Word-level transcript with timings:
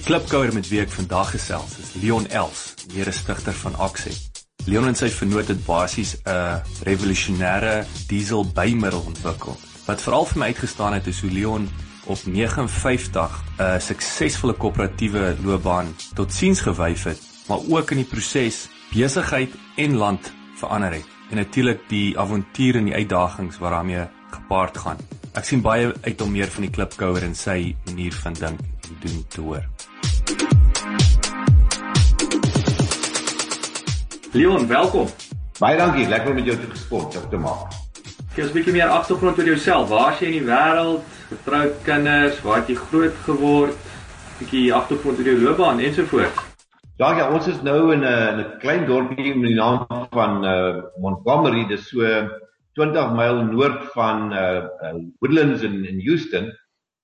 Die 0.00 0.06
Klipkouer 0.08 0.48
met 0.56 0.64
wie 0.72 0.78
ek 0.80 0.94
vandag 0.96 1.34
gesels 1.34 1.74
is 1.76 1.90
Leon 2.00 2.24
Els, 2.32 2.60
mede-stigter 2.94 3.52
van 3.52 3.74
Axie. 3.84 4.14
Leon 4.64 4.88
en 4.88 4.96
sy 4.96 5.10
vennoot 5.12 5.50
het 5.52 5.60
basies 5.66 6.14
'n 6.24 6.62
revolusionêre 6.88 7.84
diesel 8.08 8.46
bymiddel 8.48 9.04
ontwikkel 9.12 9.58
Wat 9.84 10.00
veral 10.00 10.24
vir 10.24 10.38
my 10.38 10.46
uitgestaan 10.46 10.92
het 10.96 11.06
is 11.06 11.20
hoe 11.20 11.30
Leon 11.30 11.68
op 12.06 12.18
59 12.24 13.44
'n 13.58 13.80
suksesvolle 13.80 14.54
koöperatiewe 14.54 15.36
loopbaan 15.44 15.94
tot 16.14 16.32
siens 16.32 16.60
gewyf 16.60 17.04
het, 17.04 17.20
maar 17.48 17.60
ook 17.68 17.90
in 17.90 17.96
die 17.96 18.08
proses 18.08 18.68
besigheid 18.94 19.52
en 19.76 19.96
land 19.96 20.32
verander 20.56 20.92
het. 20.92 21.06
En 21.30 21.36
natuurlik 21.36 21.88
die 21.88 22.18
avonture 22.18 22.78
en 22.78 22.84
die 22.84 22.94
uitdagings 22.94 23.58
wat 23.58 23.70
daarmee 23.70 24.08
gepaard 24.30 24.78
gaan. 24.78 24.96
Ek 25.34 25.44
sien 25.44 25.60
baie 25.60 25.92
uit 26.02 26.20
om 26.20 26.30
meer 26.30 26.48
van 26.50 26.62
die 26.62 26.70
klipkouer 26.70 27.22
en 27.22 27.34
sy 27.34 27.76
manier 27.84 28.12
van 28.12 28.32
dink 28.32 28.60
en 28.60 28.96
doen 29.00 29.24
te 29.28 29.40
hoor. 29.40 29.79
Leon, 34.30 34.66
welkom. 34.70 35.08
Baie 35.58 35.74
dankie, 35.74 36.04
lekker 36.06 36.30
om 36.30 36.36
met 36.38 36.46
jou 36.46 36.54
te 36.54 36.68
gesels, 36.70 37.16
te 37.32 37.38
maak. 37.42 37.72
Gee 38.30 38.44
ons 38.44 38.52
'n 38.52 38.54
bietjie 38.54 38.74
meer 38.76 38.86
agtergrond 38.86 39.38
oor 39.38 39.48
jouself. 39.48 39.88
Waar 39.90 40.12
is 40.12 40.20
jy 40.20 40.26
in 40.26 40.36
die 40.38 40.46
wêreld? 40.46 41.02
Getroud, 41.30 41.72
kinders, 41.82 42.38
waar 42.42 42.60
het 42.60 42.68
jy 42.68 42.76
groot 42.76 43.16
geword? 43.26 43.74
'n 43.74 44.38
Bietjie 44.38 44.72
agtergrond 44.74 45.18
oor 45.18 45.24
jou 45.24 45.40
loopbaan 45.40 45.80
ensovoorts. 45.80 46.38
Ja, 46.96 47.16
ja, 47.18 47.30
ons 47.32 47.48
is 47.48 47.60
nou 47.62 47.92
in 47.92 48.04
'n 48.04 48.38
'n 48.38 48.58
klein 48.60 48.86
dorpie 48.86 49.34
met 49.34 49.48
die 49.50 49.58
naam 49.58 49.86
van 50.12 50.44
uh 50.44 50.82
Montgomery, 51.00 51.66
dis 51.66 51.88
so 51.88 52.00
20 52.74 53.12
myl 53.12 53.44
noord 53.44 53.84
van 53.94 54.32
uh, 54.32 54.62
uh 54.82 54.94
Woodlands 55.18 55.62
in 55.62 55.84
in 55.84 56.00
Houston. 56.06 56.52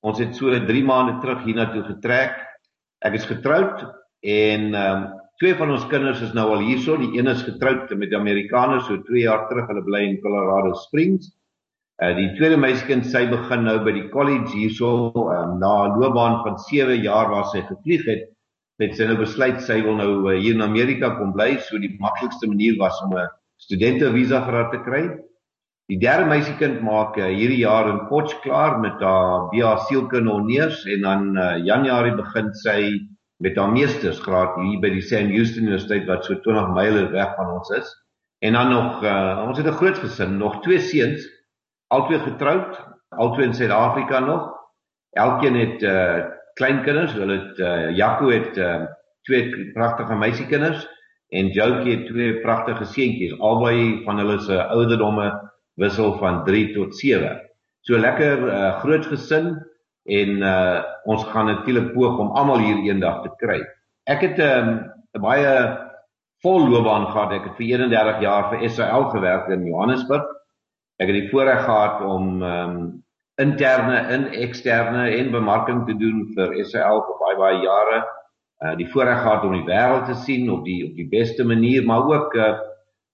Ons 0.00 0.18
het 0.18 0.36
so 0.36 0.46
3 0.50 0.84
maande 0.84 1.18
terug 1.20 1.42
hiernatoe 1.42 1.82
getrek. 1.82 2.38
Ek 3.02 3.14
is 3.14 3.26
getroud 3.26 3.82
en 4.22 4.74
um, 4.74 5.25
twee 5.40 5.54
van 5.56 5.72
ons 5.74 5.86
kinders 5.90 6.22
is 6.24 6.34
nou 6.36 6.46
al 6.54 6.62
hierso. 6.64 6.96
Die 7.00 7.18
een 7.18 7.28
is 7.28 7.44
getroud 7.44 7.90
met 7.96 8.10
'n 8.10 8.20
Amerikaner 8.20 8.80
so 8.80 8.96
2 8.96 9.20
jaar 9.20 9.48
terug. 9.48 9.66
Hulle 9.68 9.84
bly 9.84 10.02
in 10.04 10.20
Colorado 10.20 10.72
Springs. 10.74 11.32
Uh 12.02 12.14
die 12.16 12.28
tweede 12.36 12.56
meisiekind, 12.56 13.06
sy 13.06 13.26
begin 13.28 13.64
nou 13.64 13.78
by 13.84 13.92
die 13.92 14.08
college 14.12 14.52
hierso 14.52 15.12
um, 15.14 15.58
na 15.58 15.88
'n 15.88 16.00
loopbaan 16.00 16.42
van 16.44 16.58
7 16.58 17.02
jaar 17.02 17.28
waar 17.28 17.44
sy 17.52 17.62
gevlieg 17.68 18.04
het. 18.04 18.28
Het 18.78 18.96
sy 18.96 19.04
nou 19.04 19.16
besluit 19.16 19.60
sy 19.62 19.80
wil 19.82 19.96
nou 19.96 20.28
uh, 20.28 20.38
hier 20.40 20.54
in 20.54 20.62
Amerika 20.62 21.16
kom 21.16 21.32
bly. 21.32 21.56
So 21.58 21.78
die 21.78 21.96
maklikste 22.00 22.46
manier 22.46 22.76
was 22.78 23.00
om 23.02 23.16
'n 23.16 23.28
studentevisa 23.56 24.44
vir 24.44 24.54
haar 24.54 24.70
te 24.70 24.80
kry. 24.84 25.02
Die 25.88 25.98
derde 25.98 26.26
meisiekind 26.26 26.80
maak 26.82 27.16
uh, 27.16 27.24
hierdie 27.24 27.64
jaar 27.64 27.88
in 27.88 28.08
Potch 28.08 28.40
klaar 28.40 28.80
met 28.80 29.00
haar 29.00 29.48
BA 29.52 29.76
sielkunde 29.88 30.30
honeurs 30.30 30.84
en 30.84 31.00
dan 31.00 31.36
uh, 31.36 31.56
Januarie 31.64 32.16
begin 32.16 32.52
sy 32.54 32.80
met 33.36 33.56
haar 33.56 33.72
meestersgraad 33.72 34.56
hier 34.62 34.80
by 34.80 34.90
die 34.94 35.04
Sam 35.04 35.30
Houston 35.32 35.66
Universiteit 35.66 36.06
wat 36.08 36.24
so 36.24 36.38
20 36.40 36.72
myle 36.76 37.06
weg 37.12 37.34
van 37.36 37.50
ons 37.58 37.70
is. 37.76 37.90
En 38.44 38.52
dan 38.52 38.68
nog 38.68 39.02
uh, 39.04 39.44
ons 39.46 39.58
het 39.58 39.66
'n 39.66 39.78
groot 39.80 39.98
gesin, 39.98 40.36
nog 40.36 40.60
twee 40.62 40.78
seuns, 40.78 41.28
albei 41.86 42.18
getroud, 42.18 42.80
albei 43.08 43.44
in 43.44 43.54
Suid-Afrika 43.54 44.18
nog. 44.18 44.52
Elkeen 45.10 45.54
het 45.54 45.82
uh 45.82 46.24
kleinkinders, 46.54 47.12
hulle 47.12 47.38
het 47.38 47.58
uh 47.58 47.96
Jaco 47.96 48.28
het 48.28 48.56
uh 48.56 48.84
twee 49.22 49.72
pragtige 49.72 50.14
meisiekinders 50.14 50.88
en 51.28 51.48
Jokie 51.48 51.96
het 51.96 52.06
twee 52.06 52.40
pragtige 52.40 52.84
seentjies. 52.84 53.38
Albei 53.38 54.02
van 54.04 54.18
hulle 54.18 54.38
se 54.40 54.64
ouderdomme 54.64 55.52
wissel 55.74 56.16
van 56.18 56.44
3 56.44 56.74
tot 56.74 56.96
7. 56.96 57.40
So 57.80 57.98
lekker 57.98 58.48
uh 58.48 58.78
groot 58.78 59.06
gesin 59.06 59.66
en 60.06 60.42
uh 60.42 60.82
ons 61.04 61.24
gaan 61.24 61.46
natuurlik 61.46 61.92
poog 61.94 62.18
om 62.18 62.30
almal 62.34 62.62
hier 62.62 62.78
eendag 62.86 63.22
te 63.22 63.30
kry. 63.38 63.60
Ek 64.06 64.20
het 64.22 64.38
'n 64.38 64.68
um, 64.68 65.22
baie 65.22 65.52
vol 66.42 66.68
loopbaan 66.68 67.06
gehad. 67.10 67.32
Ek 67.32 67.44
het 67.48 67.56
vir 67.56 67.66
31 67.66 68.20
jaar 68.20 68.50
vir 68.50 68.68
SAL 68.68 69.10
gewerk 69.10 69.48
in 69.48 69.66
Johannesburg. 69.66 70.26
Ek 70.98 71.10
het 71.10 71.18
die 71.18 71.30
voorreg 71.30 71.64
gehad 71.64 72.02
om 72.02 72.42
um 72.42 72.76
interne 73.36 73.96
en 73.96 74.30
eksterne 74.32 75.10
en 75.12 75.32
bemarking 75.32 75.84
te 75.86 75.96
doen 76.00 76.22
vir 76.36 76.54
SAL 76.64 77.02
vir 77.08 77.18
baie 77.20 77.36
baie 77.36 77.58
jare. 77.64 78.04
Uh 78.64 78.76
die 78.76 78.88
voorreg 78.92 79.20
gehad 79.22 79.44
om 79.44 79.52
die 79.52 79.66
wêreld 79.66 80.06
te 80.06 80.14
sien 80.14 80.50
op 80.50 80.64
die 80.64 80.84
op 80.86 80.94
die 80.96 81.08
beste 81.08 81.44
manier, 81.44 81.84
maar 81.84 82.06
ook 82.06 82.34
uh 82.34 82.54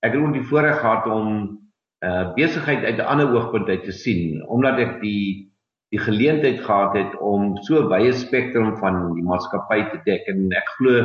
ek 0.03 0.13
het 0.13 0.21
ook 0.21 0.33
die 0.35 0.47
voorreg 0.51 0.79
gehad 0.81 1.07
om 1.07 1.59
uh 2.05 2.35
besigheid 2.35 2.85
uit 2.85 2.99
'n 2.99 3.11
ander 3.15 3.35
oogpunt 3.35 3.69
uit 3.69 3.85
te 3.85 3.93
sien 3.93 4.47
omdat 4.47 4.79
ek 4.79 5.01
die 5.01 5.52
die 5.93 6.01
geleentheid 6.01 6.61
gehad 6.65 6.95
het 6.97 7.17
om 7.21 7.57
so 7.67 7.85
wye 7.91 8.13
spektrum 8.17 8.73
van 8.81 9.11
die 9.13 9.25
maatskappy 9.27 9.83
te 9.91 9.99
dek 10.07 10.29
en 10.33 10.47
ek 10.57 10.71
glo 10.79 11.03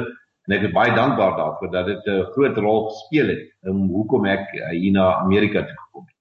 en 0.48 0.56
ek 0.56 0.70
is 0.70 0.76
baie 0.76 0.94
dankbaar 0.96 1.34
daarvoor 1.36 1.72
dat 1.74 1.90
dit 1.92 2.06
'n 2.08 2.28
groot 2.36 2.58
rol 2.58 2.88
gespeel 2.90 3.28
het 3.28 3.44
om 3.68 3.90
hoekom 3.92 4.26
ek 4.26 4.46
uh, 4.56 4.70
hier 4.70 4.92
na 4.92 5.20
Amerika 5.20 5.60
toe 5.60 5.76
gekom 5.76 6.06
het. 6.08 6.16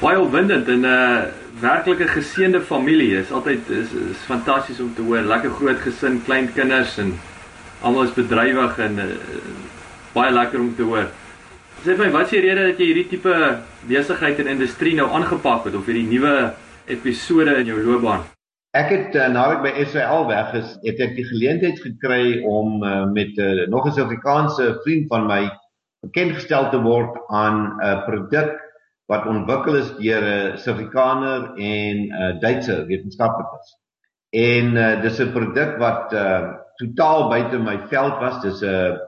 Baie 0.00 0.18
opwindend 0.18 0.68
en 0.68 0.80
'n 0.80 0.84
uh, 0.84 1.22
werklike 1.60 2.08
geseënde 2.08 2.60
familie 2.60 3.16
is 3.16 3.30
altyd 3.32 3.68
is, 3.68 3.92
is 3.92 4.26
fantasties 4.26 4.80
om 4.80 4.94
te 4.94 5.02
hoor. 5.02 5.22
Lekker 5.22 5.50
groot 5.50 5.78
gesin, 5.78 6.22
klein 6.24 6.52
kinders 6.52 6.98
en 6.98 7.14
almal 7.82 8.02
is 8.02 8.14
bedrywig 8.14 8.78
en 8.78 8.98
uh, 8.98 9.04
baie 10.12 10.32
lekker 10.32 10.60
om 10.60 10.74
te 10.74 10.82
hoor. 10.82 11.06
Sê 11.84 11.96
my, 11.96 12.10
wat 12.10 12.24
is 12.26 12.30
die 12.30 12.40
rede 12.40 12.66
dat 12.66 12.78
jy 12.78 12.86
hierdie 12.90 13.08
tipe 13.08 13.58
besigheid 13.86 14.38
en 14.38 14.46
industrie 14.46 14.94
nou 14.94 15.08
aangepak 15.10 15.64
het 15.64 15.74
of 15.74 15.86
hierdie 15.86 16.10
nuwe 16.10 16.52
episode 16.90 17.54
in 17.60 17.68
jou 17.70 17.78
loopbaan? 17.82 18.24
Ek 18.76 18.90
het 18.94 19.16
uh, 19.18 19.26
nadat 19.32 19.58
ek 19.58 19.64
by 19.66 19.84
SAL 19.90 20.28
weg 20.28 20.54
is, 20.60 20.72
het 20.84 21.00
ek 21.02 21.16
die 21.16 21.26
geleentheid 21.26 21.80
gekry 21.82 22.40
om 22.46 22.84
uh, 22.86 23.04
met 23.10 23.38
uh, 23.38 23.66
nog 23.70 23.86
'n 23.86 23.94
Suid-Afrikaanse 23.96 24.78
vriend 24.84 25.08
van 25.10 25.26
my 25.26 25.42
bekend 26.06 26.36
gestel 26.38 26.70
te 26.70 26.80
word 26.82 27.18
aan 27.28 27.58
'n 27.58 27.82
uh, 27.82 27.98
produk 28.06 28.56
wat 29.10 29.26
ontwikkel 29.26 29.80
is 29.82 29.90
deur 29.98 30.22
'n 30.22 30.54
uh, 30.54 30.56
Suid-Afrikaner 30.56 31.50
en 31.56 31.96
'n 32.06 32.12
uh, 32.14 32.40
Duitse 32.40 32.84
wetenskaplikes. 32.86 33.76
En 34.30 34.74
uh, 34.76 35.02
dis 35.02 35.18
'n 35.18 35.32
produk 35.32 35.78
wat 35.78 36.12
uh, 36.12 36.54
totaal 36.78 37.28
buite 37.28 37.58
my 37.58 37.78
veld 37.90 38.18
was. 38.22 38.42
Dis 38.42 38.62
'n 38.62 38.98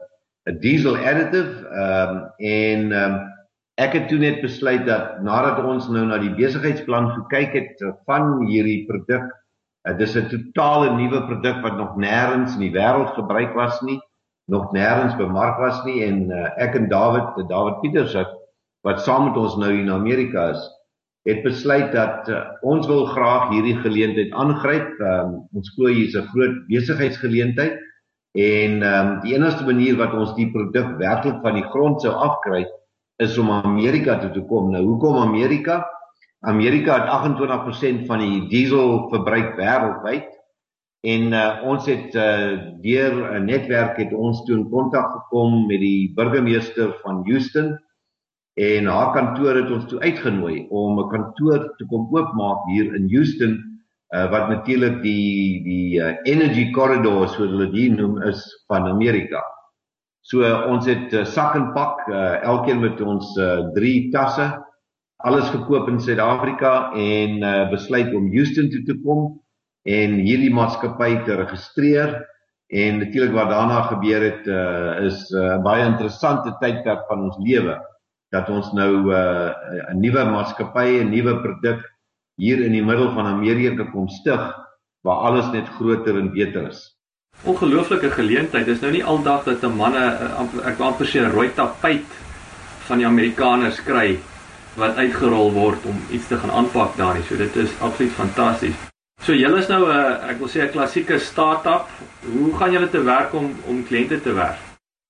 'n 0.51 0.59
diesel 0.59 0.97
additive 0.97 1.71
um, 1.71 2.33
en 2.39 2.93
um, 2.93 3.32
Ek 3.81 3.95
het 3.97 4.11
toe 4.11 4.19
net 4.21 4.43
besluit 4.45 4.83
dat 4.85 5.23
nadat 5.25 5.63
ons 5.65 5.87
nou 5.89 6.03
na 6.05 6.19
die 6.21 6.35
besigheidsplan 6.37 7.07
gekyk 7.15 7.55
het 7.57 7.85
van 8.05 8.43
hierdie 8.45 8.83
produk, 8.85 9.31
uh, 9.89 9.95
dis 9.97 10.17
'n 10.17 10.29
totale 10.29 10.91
nuwe 10.97 11.23
produk 11.25 11.63
wat 11.65 11.79
nog 11.81 11.97
nêrens 11.97 12.53
in 12.55 12.67
die 12.69 12.75
wêreld 12.75 13.15
gebruik 13.17 13.55
was 13.57 13.81
nie, 13.81 13.99
nog 14.49 14.73
nêrens 14.77 15.17
bemark 15.17 15.57
was 15.59 15.81
nie 15.85 16.05
en 16.05 16.31
uh, 16.31 16.51
ek 16.59 16.77
en 16.77 16.89
David, 16.89 17.49
David 17.49 17.81
Pieters 17.81 18.17
wat 18.85 19.01
saam 19.01 19.31
met 19.31 19.37
ons 19.37 19.57
nou 19.57 19.71
in 19.73 19.91
Amerika 19.91 20.51
is, 20.51 20.63
het 21.25 21.43
besluit 21.43 21.93
dat 21.93 22.29
uh, 22.29 22.43
ons 22.63 22.87
wil 22.87 23.07
graag 23.07 23.49
hierdie 23.55 23.79
geleentheid 23.79 24.33
aangryp. 24.35 24.91
Um, 25.01 25.47
ons 25.55 25.71
glo 25.77 25.87
hier 25.87 26.09
is 26.11 26.17
'n 26.19 26.29
groot 26.35 26.67
besigheidsgeleentheid 26.69 27.79
en 28.37 28.83
um, 28.83 29.21
die 29.23 29.35
enigste 29.35 29.65
manier 29.65 29.97
wat 29.97 30.13
ons 30.13 30.35
die 30.35 30.51
produk 30.51 30.99
werklik 30.99 31.41
van 31.41 31.55
die 31.55 31.69
grond 31.71 32.03
sou 32.03 32.13
afkry 32.13 32.67
is 33.23 33.39
om 33.39 33.51
Amerika 33.51 34.19
toe 34.19 34.31
te 34.35 34.45
kom. 34.51 34.71
Nou 34.71 34.85
hoekom 34.85 35.17
Amerika? 35.23 35.83
Amerika 36.41 36.99
het 36.99 37.09
28% 37.09 38.07
van 38.07 38.19
die 38.19 38.47
diesel 38.51 39.09
verbruik 39.11 39.57
wêreldwyd 39.57 40.33
En 41.03 41.33
uh, 41.35 41.63
ons 41.67 41.87
het 41.91 42.15
uh, 42.15 42.59
deur 42.83 43.15
'n 43.35 43.45
netwerk 43.45 43.97
het 43.99 44.13
ons 44.15 44.45
toe 44.47 44.57
in 44.57 44.69
kontak 44.71 45.11
gekom 45.11 45.67
met 45.67 45.81
die 45.83 46.13
burgemeester 46.15 46.93
van 47.03 47.25
Houston 47.27 47.75
en 48.55 48.87
haar 48.87 49.11
kantoor 49.13 49.59
het 49.59 49.71
ons 49.71 49.89
toe 49.91 49.99
uitgenooi 49.99 50.67
om 50.71 51.01
'n 51.01 51.09
kantoor 51.11 51.75
te 51.77 51.87
kom 51.91 52.07
oopmaak 52.15 52.71
hier 52.71 52.95
in 52.95 53.11
Houston 53.11 53.59
uh, 54.15 54.31
wat 54.31 54.49
natuurlik 54.49 55.03
die 55.03 55.63
die 55.67 55.99
uh, 55.99 56.15
energy 56.23 56.71
corridor 56.71 57.27
soos 57.29 57.51
hulle 57.51 57.71
dit 57.71 57.99
noem 57.99 58.23
is 58.23 58.47
van 58.71 58.87
Amerika. 58.87 59.43
So 60.23 60.43
uh, 60.47 60.71
ons 60.71 60.87
het 60.87 61.13
uh, 61.13 61.25
sak 61.27 61.57
en 61.59 61.73
pak 61.75 62.07
uh, 62.09 62.43
elkeen 62.47 62.81
met 62.81 63.01
ons 63.01 63.37
uh, 63.37 63.73
drie 63.75 64.11
tasse 64.15 64.53
alles 65.23 65.51
gekoop 65.51 65.89
in 65.91 66.01
Suid-Afrika 66.03 66.93
en 66.99 67.43
uh, 67.43 67.71
besluit 67.71 68.11
om 68.15 68.31
Houston 68.35 68.71
toe 68.71 68.83
te 68.87 68.97
kom 69.05 69.29
en 69.87 70.19
hierdie 70.23 70.51
maatskappy 70.55 71.23
te 71.27 71.37
registreer 71.39 72.17
en 72.73 72.99
natuurlik 73.03 73.35
wat 73.37 73.51
daarna 73.53 73.83
gebeur 73.91 74.25
het 74.25 74.47
uh, 74.51 74.99
is 75.07 75.31
'n 75.31 75.39
uh, 75.39 75.63
baie 75.63 75.85
interessante 75.87 76.55
tydperk 76.61 77.07
van 77.09 77.23
ons 77.29 77.39
lewe 77.39 77.79
dat 78.33 78.49
ons 78.49 78.73
nou 78.73 79.13
uh, 79.13 79.53
'n 79.93 80.01
nuwe 80.01 80.25
maatskappy, 80.25 81.03
'n 81.03 81.11
nuwe 81.11 81.41
produk 81.43 81.83
hier 82.37 82.65
in 82.65 82.73
die 82.73 82.85
middel 82.85 83.13
van 83.13 83.27
Amerika 83.27 83.85
kom 83.93 84.09
stig 84.09 84.43
waar 85.03 85.17
alles 85.29 85.53
net 85.53 85.69
groter 85.69 86.19
en 86.19 86.33
beter 86.33 86.69
is. 86.69 86.92
Ongelooflike 87.43 88.11
geleentheid. 88.15 88.67
Dis 88.67 88.81
nou 88.81 88.93
nie 88.93 89.05
aldag 89.05 89.45
dat 89.45 89.63
'n 89.63 89.77
manne 89.77 89.99
uh, 89.99 90.67
ek 90.69 90.79
wou 90.79 90.89
amper 90.89 91.07
sê 91.07 91.21
'n 91.21 91.33
rooi 91.33 91.51
tapuit 91.55 92.07
van 92.87 92.99
die 92.99 93.07
Amerikaners 93.07 93.83
kry 93.83 94.19
wat 94.77 94.97
uitgerol 94.97 95.53
word 95.53 95.85
om 95.87 95.99
iets 96.11 96.29
te 96.29 96.37
gaan 96.37 96.51
aanpak 96.51 96.97
daar 96.97 97.15
nie. 97.15 97.23
So 97.23 97.37
dit 97.37 97.57
is 97.57 97.71
absoluut 97.81 98.13
fantasties. 98.13 98.79
So 99.23 99.35
julle 99.35 99.59
is 99.59 99.69
nou 99.69 99.83
'n 99.87 99.91
uh, 99.91 100.31
ek 100.31 100.39
wil 100.39 100.49
sê 100.49 100.63
'n 100.63 100.73
klassieke 100.73 101.19
start-up. 101.19 101.89
Hoe 102.23 102.55
gaan 102.55 102.73
julle 102.73 102.89
te 102.89 103.03
werk 103.03 103.35
om 103.35 103.51
om 103.67 103.85
kliënte 103.85 104.21
te 104.23 104.33
werf? 104.33 104.61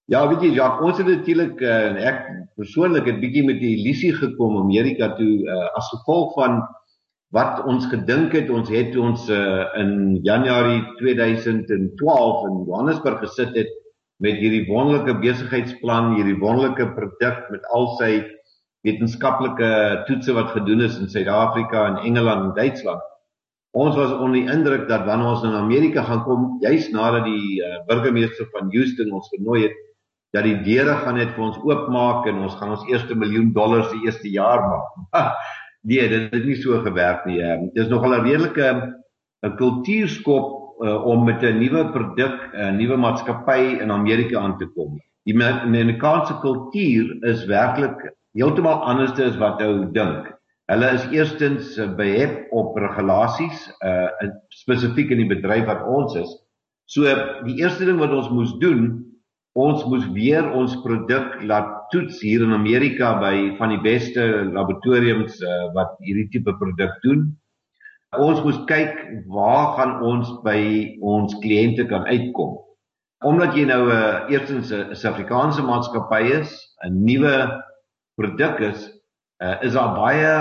Ja, 0.06 0.29
weet 0.29 0.43
jy, 0.43 0.55
ja, 0.55 0.79
ons 0.81 0.99
het 0.99 1.06
natuurlik 1.06 1.61
uh, 1.61 2.08
ek 2.11 2.26
persoonlik 2.56 3.06
het 3.06 3.20
bietjie 3.20 3.44
met 3.44 3.61
die 3.61 3.76
illusie 3.76 4.12
gekom 4.12 4.56
Amerika 4.56 5.14
toe 5.17 5.46
uh, 5.46 5.69
as 5.76 5.88
gevolg 5.94 6.34
van 6.34 6.62
wat 7.32 7.62
ons 7.69 7.87
gedink 7.88 8.34
het 8.37 8.50
ons 8.52 8.69
het 8.73 8.96
ons 9.00 9.25
uh, 9.32 9.64
in 9.81 10.19
Januarie 10.25 10.82
2012 10.99 12.43
in 12.49 12.58
Johannesburg 12.69 13.23
gesit 13.25 13.55
het 13.56 13.70
met 14.23 14.37
hierdie 14.38 14.67
wonderlike 14.69 15.17
besigheidsplan, 15.23 16.12
hierdie 16.19 16.37
wonderlike 16.38 16.90
produk 16.94 17.49
met 17.50 17.64
al 17.75 17.88
sy 17.96 18.11
wetenskaplike 18.87 19.70
toetse 20.06 20.34
wat 20.37 20.52
gedoen 20.55 20.84
is 20.87 20.99
in 21.00 21.08
Suid-Afrika 21.11 21.87
en 21.88 22.02
Engeland 22.05 22.50
en 22.50 22.55
Duitsland. 22.58 23.02
Ons 23.73 23.96
was 23.96 24.12
onder 24.12 24.37
die 24.37 24.52
indruk 24.52 24.84
dat 24.90 25.06
wanneer 25.08 25.32
ons 25.32 25.46
in 25.49 25.56
Amerika 25.56 26.05
gaan 26.05 26.23
kom, 26.26 26.44
juis 26.61 26.90
nadat 26.93 27.25
die 27.25 27.62
uh, 27.64 27.79
burgemeester 27.88 28.50
van 28.52 28.69
Houston 28.75 29.14
ons 29.17 29.31
genooi 29.32 29.62
het, 29.64 29.79
dat 30.37 30.44
die 30.44 30.58
deure 30.67 30.99
gaan 31.00 31.17
net 31.17 31.32
vir 31.32 31.46
ons 31.49 31.58
oopmaak 31.64 32.29
en 32.29 32.44
ons 32.44 32.55
gaan 32.61 32.76
ons 32.76 32.84
eerste 32.93 33.17
miljoen 33.17 33.50
dollars 33.56 33.88
die 33.94 34.05
eerste 34.05 34.29
jaar 34.32 34.67
maak. 34.69 35.00
nee, 35.82 36.08
dit 36.08 36.32
het 36.32 36.44
nie 36.44 36.56
so 36.58 36.81
gewerk 36.82 37.25
nie. 37.26 37.38
Uh, 37.43 37.61
dit 37.73 37.84
is 37.84 37.90
nogal 37.90 38.17
'n 38.19 38.26
redelike 38.26 38.67
'n 39.43 39.56
kultuurskop 39.56 40.79
uh, 40.82 41.05
om 41.06 41.25
met 41.25 41.43
'n 41.43 41.58
nuwe 41.58 41.90
produk, 41.90 42.50
'n 42.55 42.76
nuwe 42.76 42.96
maatskappy 42.96 43.79
in 43.81 43.90
Amerika 43.90 44.38
aan 44.38 44.58
te 44.58 44.67
kom. 44.67 45.00
Die 45.25 45.37
Amerikaanse 45.43 46.38
kultuur 46.40 47.17
is 47.25 47.44
werklik 47.44 48.14
heeltemal 48.32 48.82
anders 48.82 49.19
as 49.20 49.37
wat 49.37 49.62
ou 49.62 49.90
dink. 49.93 50.31
Hulle 50.70 50.88
is 50.96 51.05
eerstens 51.11 51.76
behep 51.96 52.46
op 52.50 52.76
regulasies 52.76 53.69
uh 53.84 54.08
spesifiek 54.49 55.11
in 55.11 55.19
die 55.19 55.29
bedryf 55.34 55.67
wat 55.67 55.82
ons 55.87 56.14
is. 56.17 56.32
So 56.87 57.05
die 57.44 57.58
eerste 57.61 57.84
ding 57.84 57.99
wat 57.99 58.12
ons 58.12 58.31
moes 58.31 58.55
doen, 58.58 59.05
ons 59.52 59.84
moes 59.84 60.06
weer 60.14 60.49
ons 60.50 60.75
produk 60.82 61.43
laat 61.43 61.81
toets 61.93 62.21
hier 62.25 62.43
in 62.44 62.55
Amerika 62.56 63.12
by 63.21 63.53
van 63.59 63.75
die 63.75 63.81
beste 63.85 64.25
laboratoriums 64.50 65.39
uh, 65.44 65.69
wat 65.77 65.94
hierdie 66.05 66.29
tipe 66.33 66.55
produk 66.61 66.94
doen. 67.05 67.29
Ons 68.21 68.43
moes 68.44 68.59
kyk 68.69 68.99
waar 69.33 69.75
gaan 69.79 69.94
ons 70.05 70.33
by 70.44 70.61
ons 71.00 71.37
kliënte 71.44 71.87
kan 71.89 72.05
uitkom. 72.09 72.59
Omdat 73.25 73.55
jy 73.56 73.65
nou 73.71 73.83
'n 73.87 73.93
uh, 73.94 74.33
eerstens 74.33 74.73
'n 74.73 74.94
Suid-Afrikaanse 74.94 75.62
maatskappy 75.62 76.23
is, 76.41 76.50
'n 76.85 77.05
nuwe 77.05 77.62
produk 78.17 78.61
is, 78.61 78.91
uh, 79.41 79.56
is 79.62 79.73
daar 79.73 79.94
baie 79.97 80.33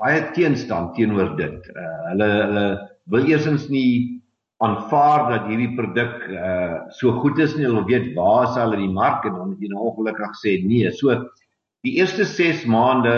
baie 0.00 0.30
teenstand 0.32 0.94
teenoor 0.96 1.36
dit. 1.36 1.60
Uh, 1.76 2.00
hulle 2.10 2.28
hulle 2.44 2.66
wil 3.12 3.26
eersins 3.28 3.68
nie 3.68 4.19
aanvaar 4.60 5.28
dat 5.30 5.48
hierdie 5.48 5.72
produk 5.76 6.16
uh, 6.28 6.80
so 6.92 7.14
goed 7.22 7.38
is 7.40 7.54
nie. 7.56 7.64
Hulle 7.64 7.86
weet 7.88 8.12
waar 8.16 8.50
sal 8.54 8.76
in 8.76 8.84
die 8.84 8.92
mark 8.92 9.24
en 9.24 9.38
dan 9.38 9.54
het 9.54 9.64
jy 9.64 9.70
nou 9.72 9.86
ongelukkig 9.90 10.34
gesê 10.34 10.58
nee. 10.66 10.90
So 10.92 11.16
die 11.86 11.96
eerste 11.96 12.26
6 12.28 12.66
maande 12.68 13.14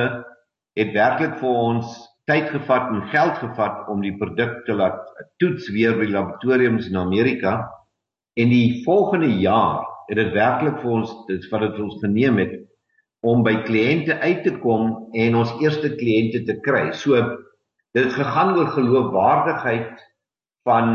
het 0.79 0.93
werklik 0.95 1.39
vir 1.41 1.63
ons 1.67 1.97
tyd 2.31 2.47
gevat 2.53 2.93
en 2.95 3.03
geld 3.11 3.41
gevat 3.43 3.89
om 3.91 4.05
die 4.05 4.15
produk 4.21 4.61
te 4.69 4.77
laat 4.79 5.01
toets 5.43 5.67
weer 5.75 5.97
by 5.99 6.07
laboratoriums 6.07 6.87
in 6.93 7.01
Amerika 7.01 7.57
en 8.39 8.53
die 8.55 8.83
volgende 8.87 9.33
jaar 9.43 9.83
het 10.07 10.21
dit 10.21 10.31
werklik 10.37 10.79
vir 10.85 10.95
ons 11.01 11.17
dit 11.27 11.49
wat 11.51 11.67
dit 11.67 11.83
ons 11.83 11.99
geneem 12.05 12.39
het 12.39 12.55
om 13.27 13.43
by 13.47 13.57
kliënte 13.67 14.15
uit 14.23 14.47
te 14.47 14.55
kom 14.63 14.95
en 15.15 15.37
ons 15.43 15.59
eerste 15.63 15.93
kliënte 15.99 16.43
te 16.47 16.57
kry. 16.63 16.91
So 16.95 17.19
dit 17.95 18.07
het 18.07 18.15
gegaan 18.15 18.55
oor 18.59 18.71
geloofwaardigheid 18.75 19.99
van 20.67 20.89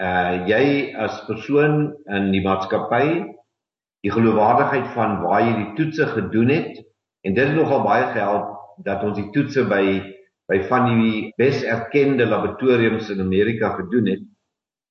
uh 0.00 0.46
jy 0.48 0.94
as 0.98 1.20
persoon 1.28 1.92
in 2.10 2.32
die 2.34 2.42
maatskappy, 2.42 3.30
die 4.02 4.12
geloofwaardigheid 4.12 4.88
van 4.94 5.20
waar 5.22 5.44
jy 5.44 5.54
die 5.60 5.70
toetse 5.78 6.06
gedoen 6.16 6.50
het 6.50 6.80
en 7.24 7.34
dit 7.34 7.46
het 7.46 7.56
nogal 7.56 7.84
baie 7.86 8.08
gehelp 8.12 8.50
dat 8.84 9.04
ons 9.06 9.16
die 9.16 9.30
toetse 9.36 9.64
by 9.70 9.84
by 10.50 10.58
van 10.68 10.90
die 10.90 11.30
bes 11.40 11.62
erkende 11.64 12.26
laboratoriums 12.28 13.08
in 13.14 13.22
Amerika 13.22 13.70
gedoen 13.78 14.10
het. 14.12 14.24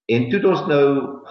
En 0.10 0.26
toe 0.30 0.40
het 0.40 0.48
ons 0.50 0.64
nou 0.68 0.86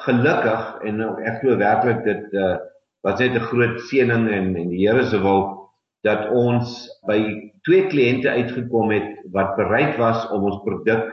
gelukkig 0.05 0.69
en 0.87 1.01
nou 1.03 1.09
ek 1.27 1.41
glo 1.41 1.57
werklik 1.59 2.05
dit 2.07 2.39
uh 2.39 2.59
wat 3.03 3.19
net 3.19 3.35
'n 3.35 3.49
groot 3.51 3.81
seëning 3.89 4.29
en 4.31 4.55
en 4.57 4.69
die 4.71 4.87
Here 4.87 5.03
se 5.03 5.19
wil 5.19 5.73
dat 6.07 6.31
ons 6.31 6.87
by 7.07 7.51
twee 7.67 7.89
kliënte 7.91 8.31
uitgekom 8.31 8.93
het 8.95 9.09
wat 9.35 9.57
bereid 9.57 9.99
was 9.99 10.29
om 10.31 10.45
ons 10.45 10.63
produk 10.63 11.11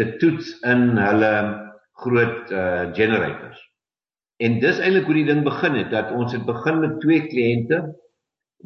te 0.00 0.16
toets 0.16 0.54
in 0.64 0.96
hulle 0.96 1.32
groot 2.02 2.50
uh 2.50 2.90
generators. 2.96 3.60
En 4.40 4.60
dis 4.60 4.78
eintlik 4.80 5.08
hoe 5.08 5.18
die 5.20 5.28
ding 5.28 5.42
begin 5.44 5.76
het 5.76 5.90
dat 5.92 6.12
ons 6.16 6.32
het 6.32 6.46
begin 6.48 6.80
met 6.80 7.00
twee 7.00 7.26
kliënte 7.28 7.82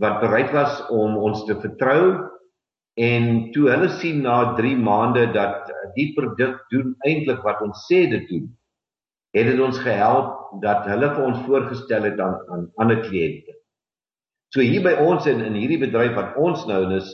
wat 0.03 0.21
bereid 0.23 0.53
was 0.55 0.83
om 0.91 1.17
ons 1.19 1.45
te 1.49 1.57
vertrou 1.59 2.31
en 2.95 3.25
toe 3.55 3.69
hulle 3.71 3.89
sien 3.99 4.23
na 4.23 4.55
3 4.59 4.77
maande 4.79 5.27
dat 5.35 5.71
die 5.97 6.13
produk 6.15 6.63
doen 6.71 6.95
eintlik 7.07 7.43
wat 7.47 7.63
ons 7.67 7.87
sê 7.91 8.05
dit 8.11 8.29
doen 8.31 8.47
het 9.35 9.51
dit 9.51 9.61
ons 9.61 9.79
gehelp 9.83 10.61
dat 10.63 10.87
hulle 10.87 11.11
vir 11.17 11.25
ons 11.27 11.43
voorgestel 11.49 12.07
het 12.07 12.21
aan 12.23 12.37
aan 12.55 12.67
ander 12.83 13.01
kliënte. 13.03 13.57
So 14.55 14.63
hier 14.63 14.85
by 14.85 14.95
ons 15.03 15.27
in 15.27 15.43
in 15.43 15.57
hierdie 15.59 15.81
bedryf 15.83 16.15
wat 16.15 16.37
ons 16.39 16.63
nou 16.71 16.85
is, 16.95 17.09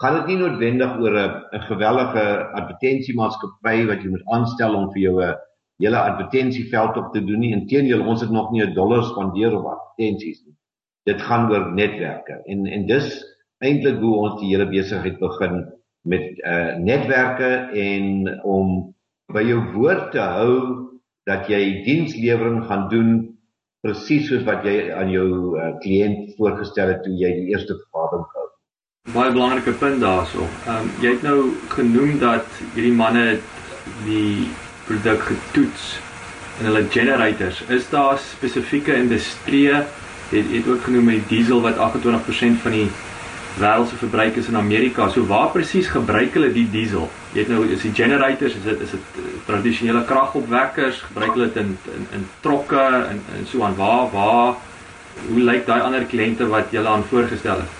gaan 0.00 0.16
dit 0.20 0.30
nie 0.32 0.38
noodwendig 0.40 0.94
oor 1.02 1.18
'n 1.18 1.34
'n 1.58 1.66
gewellige 1.68 2.24
advertensiemaatskappy 2.60 3.76
wat 3.90 4.00
jy 4.02 4.10
moet 4.14 4.30
aanstel 4.36 4.74
om 4.80 4.88
vir 4.94 5.02
jou 5.02 5.16
'n 5.20 5.36
hele 5.78 5.98
advertensieveld 5.98 6.96
op 6.96 7.12
te 7.12 7.24
doen 7.24 7.38
nie. 7.44 7.54
Inteendeel, 7.54 8.04
ons 8.06 8.20
het 8.20 8.30
nog 8.30 8.50
nie 8.50 8.62
'n 8.66 8.74
dollar 8.74 9.04
spandeer 9.04 9.56
op 9.58 9.66
advertensies 9.66 10.42
nie. 10.46 10.56
Dit 11.04 11.22
gaan 11.22 11.50
oor 11.50 11.72
netwerke 11.72 12.42
en 12.46 12.66
en 12.66 12.86
dis 12.86 13.24
eintlik 13.58 13.98
hoe 14.00 14.14
ons 14.16 14.40
die 14.40 14.50
hele 14.54 14.68
besigheid 14.68 15.18
begin 15.18 15.64
met 16.02 16.38
uh 16.44 16.76
netwerke 16.76 17.70
en 17.72 18.40
om 18.42 18.94
by 19.32 19.42
jou 19.42 19.60
woord 19.72 20.12
te 20.12 20.20
hou 20.20 20.54
dat 21.28 21.48
jy 21.48 21.82
dienslewering 21.84 22.64
gaan 22.66 22.88
doen 22.88 23.10
presies 23.84 24.28
soos 24.28 24.44
wat 24.44 24.64
jy 24.64 24.90
aan 24.92 25.10
jou 25.12 25.56
uh, 25.56 25.72
kliënt 25.82 26.34
voorgestel 26.36 26.94
het 26.94 27.02
toe 27.04 27.14
jy 27.14 27.30
die 27.36 27.50
eerste 27.52 27.76
vergadering 27.76 28.24
gehou. 28.32 28.46
Baie 29.14 29.32
belangrike 29.32 29.74
punt 29.80 30.00
daarso. 30.00 30.48
Ehm 30.66 30.88
um, 30.88 30.88
jy 31.02 31.12
het 31.14 31.22
nou 31.22 31.38
genoem 31.74 32.18
dat 32.18 32.48
hierdie 32.74 32.96
manne 32.96 33.26
die 34.06 34.48
produk 34.88 35.22
getoets 35.30 35.98
in 36.58 36.70
hulle 36.70 36.86
generators. 36.90 37.62
Is 37.68 37.88
daar 37.92 38.18
spesifieke 38.18 38.96
industrieë? 38.96 39.84
Jy 40.32 40.42
het 40.50 40.66
ook 40.68 40.82
genoem 40.88 41.12
met 41.12 41.28
diesel 41.28 41.62
wat 41.64 41.78
28% 41.80 42.60
van 42.64 42.74
die 42.74 42.88
wêreldse 43.58 43.96
verbruik 43.98 44.36
is 44.36 44.48
in 44.48 44.56
Amerika. 44.56 45.08
So 45.08 45.26
waar 45.26 45.50
presies 45.54 45.88
gebruik 45.92 46.36
hulle 46.36 46.50
die 46.54 46.66
diesel? 46.70 47.08
Jy 47.32 47.42
weet 47.42 47.52
nou 47.52 47.64
is 47.74 47.84
die 47.86 47.94
generators, 47.94 48.56
is 48.58 48.66
dit 48.66 48.84
is 48.86 48.94
dit 48.94 49.18
eh, 49.22 49.32
tradisionele 49.48 50.04
kragopwekkers, 50.08 51.02
gebruik 51.10 51.34
hulle 51.36 51.50
dit 51.50 51.60
in 51.64 51.74
in, 51.94 52.06
in 52.18 52.26
trokke 52.44 52.84
en 52.84 53.22
en 53.38 53.48
so 53.50 53.64
aan 53.66 53.76
waar 53.78 54.08
waar 54.14 54.56
hoe 55.28 55.42
lyk 55.42 55.66
daai 55.66 55.80
ander 55.82 56.06
kliënte 56.06 56.46
wat 56.52 56.72
jy 56.72 56.84
aan 56.86 57.06
voorgestel 57.10 57.64
het? 57.64 57.76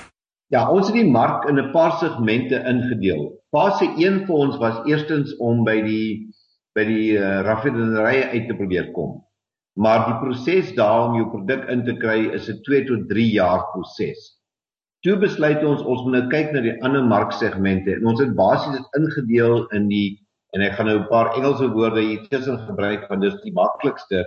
Ja, 0.48 0.64
ons 0.72 0.88
het 0.88 0.96
die 0.96 1.10
mark 1.10 1.44
in 1.48 1.58
'n 1.60 1.70
paar 1.72 1.98
segmente 2.00 2.62
ingedeel. 2.72 3.36
Fase 3.52 3.84
1 3.96 4.26
vir 4.26 4.34
ons 4.34 4.56
was 4.58 4.80
eerstens 4.84 5.36
om 5.36 5.64
by 5.64 5.80
die 5.82 6.27
by 6.76 6.84
die 6.88 7.16
uh, 7.18 7.40
raffinerye 7.46 8.28
uit 8.34 8.48
te 8.48 8.56
probeer 8.56 8.90
kom. 8.96 9.18
Maar 9.78 10.06
die 10.08 10.16
proses 10.22 10.72
daar 10.74 11.08
om 11.08 11.16
jou 11.18 11.28
produk 11.30 11.68
in 11.70 11.84
te 11.86 11.94
kry 12.02 12.18
is 12.34 12.48
'n 12.50 12.62
2 12.66 12.84
tot 12.86 13.08
3 13.08 13.30
jaar 13.30 13.62
proses. 13.72 14.38
Toe 15.06 15.16
besluit 15.16 15.62
ons 15.64 15.82
ons 15.82 16.02
moet 16.04 16.16
nou 16.16 16.24
kyk 16.32 16.52
na 16.52 16.60
die 16.60 16.74
ander 16.82 17.04
marksegmente 17.06 17.94
en 17.94 18.06
ons 18.06 18.20
het 18.20 18.34
basies 18.34 18.74
dit 18.78 18.98
ingedeel 18.98 19.68
in 19.76 19.86
die 19.88 20.18
en 20.56 20.64
ek 20.64 20.74
gaan 20.74 20.88
nou 20.90 20.98
'n 20.98 21.08
paar 21.12 21.34
Engelse 21.36 21.68
woorde 21.70 22.00
hier 22.00 22.26
tussen 22.28 22.58
gebruik 22.66 23.06
want 23.08 23.22
dis 23.22 23.38
die 23.44 23.52
maklikste 23.52 24.26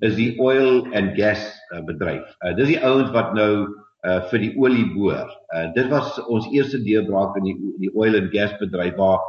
is 0.00 0.14
die 0.16 0.38
oil 0.38 0.86
and 0.94 1.16
gas 1.18 1.42
uh, 1.74 1.82
bedryf. 1.82 2.24
Uh, 2.40 2.54
dis 2.56 2.68
die 2.68 2.80
ouens 2.80 3.10
wat 3.10 3.34
nou 3.34 3.66
uh, 4.06 4.20
vir 4.30 4.38
die 4.38 4.54
olie 4.56 4.86
boor. 4.94 5.28
Uh, 5.52 5.66
dit 5.74 5.88
was 5.90 6.16
ons 6.26 6.48
eerste 6.54 6.80
deurbraak 6.82 7.36
in 7.36 7.44
die 7.50 7.56
die 7.82 7.92
oil 7.94 8.16
and 8.16 8.32
gas 8.32 8.54
bedryf 8.62 8.96
waar 8.96 9.20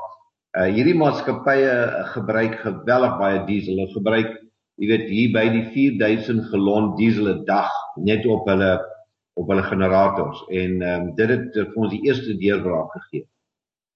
uh, 0.58 0.70
hierdie 0.70 0.98
maatskappye 0.98 1.74
gebruik 2.14 2.60
geweldig 2.64 3.18
baie 3.22 3.42
diesel. 3.50 3.78
Hulle 3.78 3.94
gebruik 3.94 4.38
jy 4.80 4.88
weet 4.88 5.10
hier 5.12 5.34
by 5.36 5.46
die 5.52 5.66
4000 5.74 6.48
gallon 6.52 6.94
diesel 7.00 7.28
'n 7.34 7.44
dag 7.46 7.72
net 7.98 8.26
op 8.26 8.48
hulle 8.48 8.80
op 9.40 9.48
hulle 9.52 9.64
generators 9.64 10.40
en 10.52 10.82
um, 10.84 11.04
dit 11.16 11.30
het 11.30 11.52
vir 11.56 11.76
ons 11.76 11.92
die 11.92 12.02
eerste 12.08 12.36
deurbraak 12.40 12.92
gegee. 12.96 13.26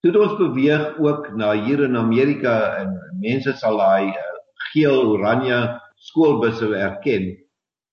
Toe 0.04 0.12
het 0.12 0.20
ons 0.20 0.38
beweeg 0.40 1.00
ook 1.00 1.32
na 1.40 1.54
hier 1.56 1.84
in 1.84 1.96
Amerika 2.00 2.76
en 2.80 2.92
mense 3.20 3.56
sal 3.60 3.80
daai 3.80 4.12
uh, 4.12 4.30
geel 4.72 5.00
oranje 5.16 5.60
skoolbusse 5.96 6.68
erken. 6.76 7.32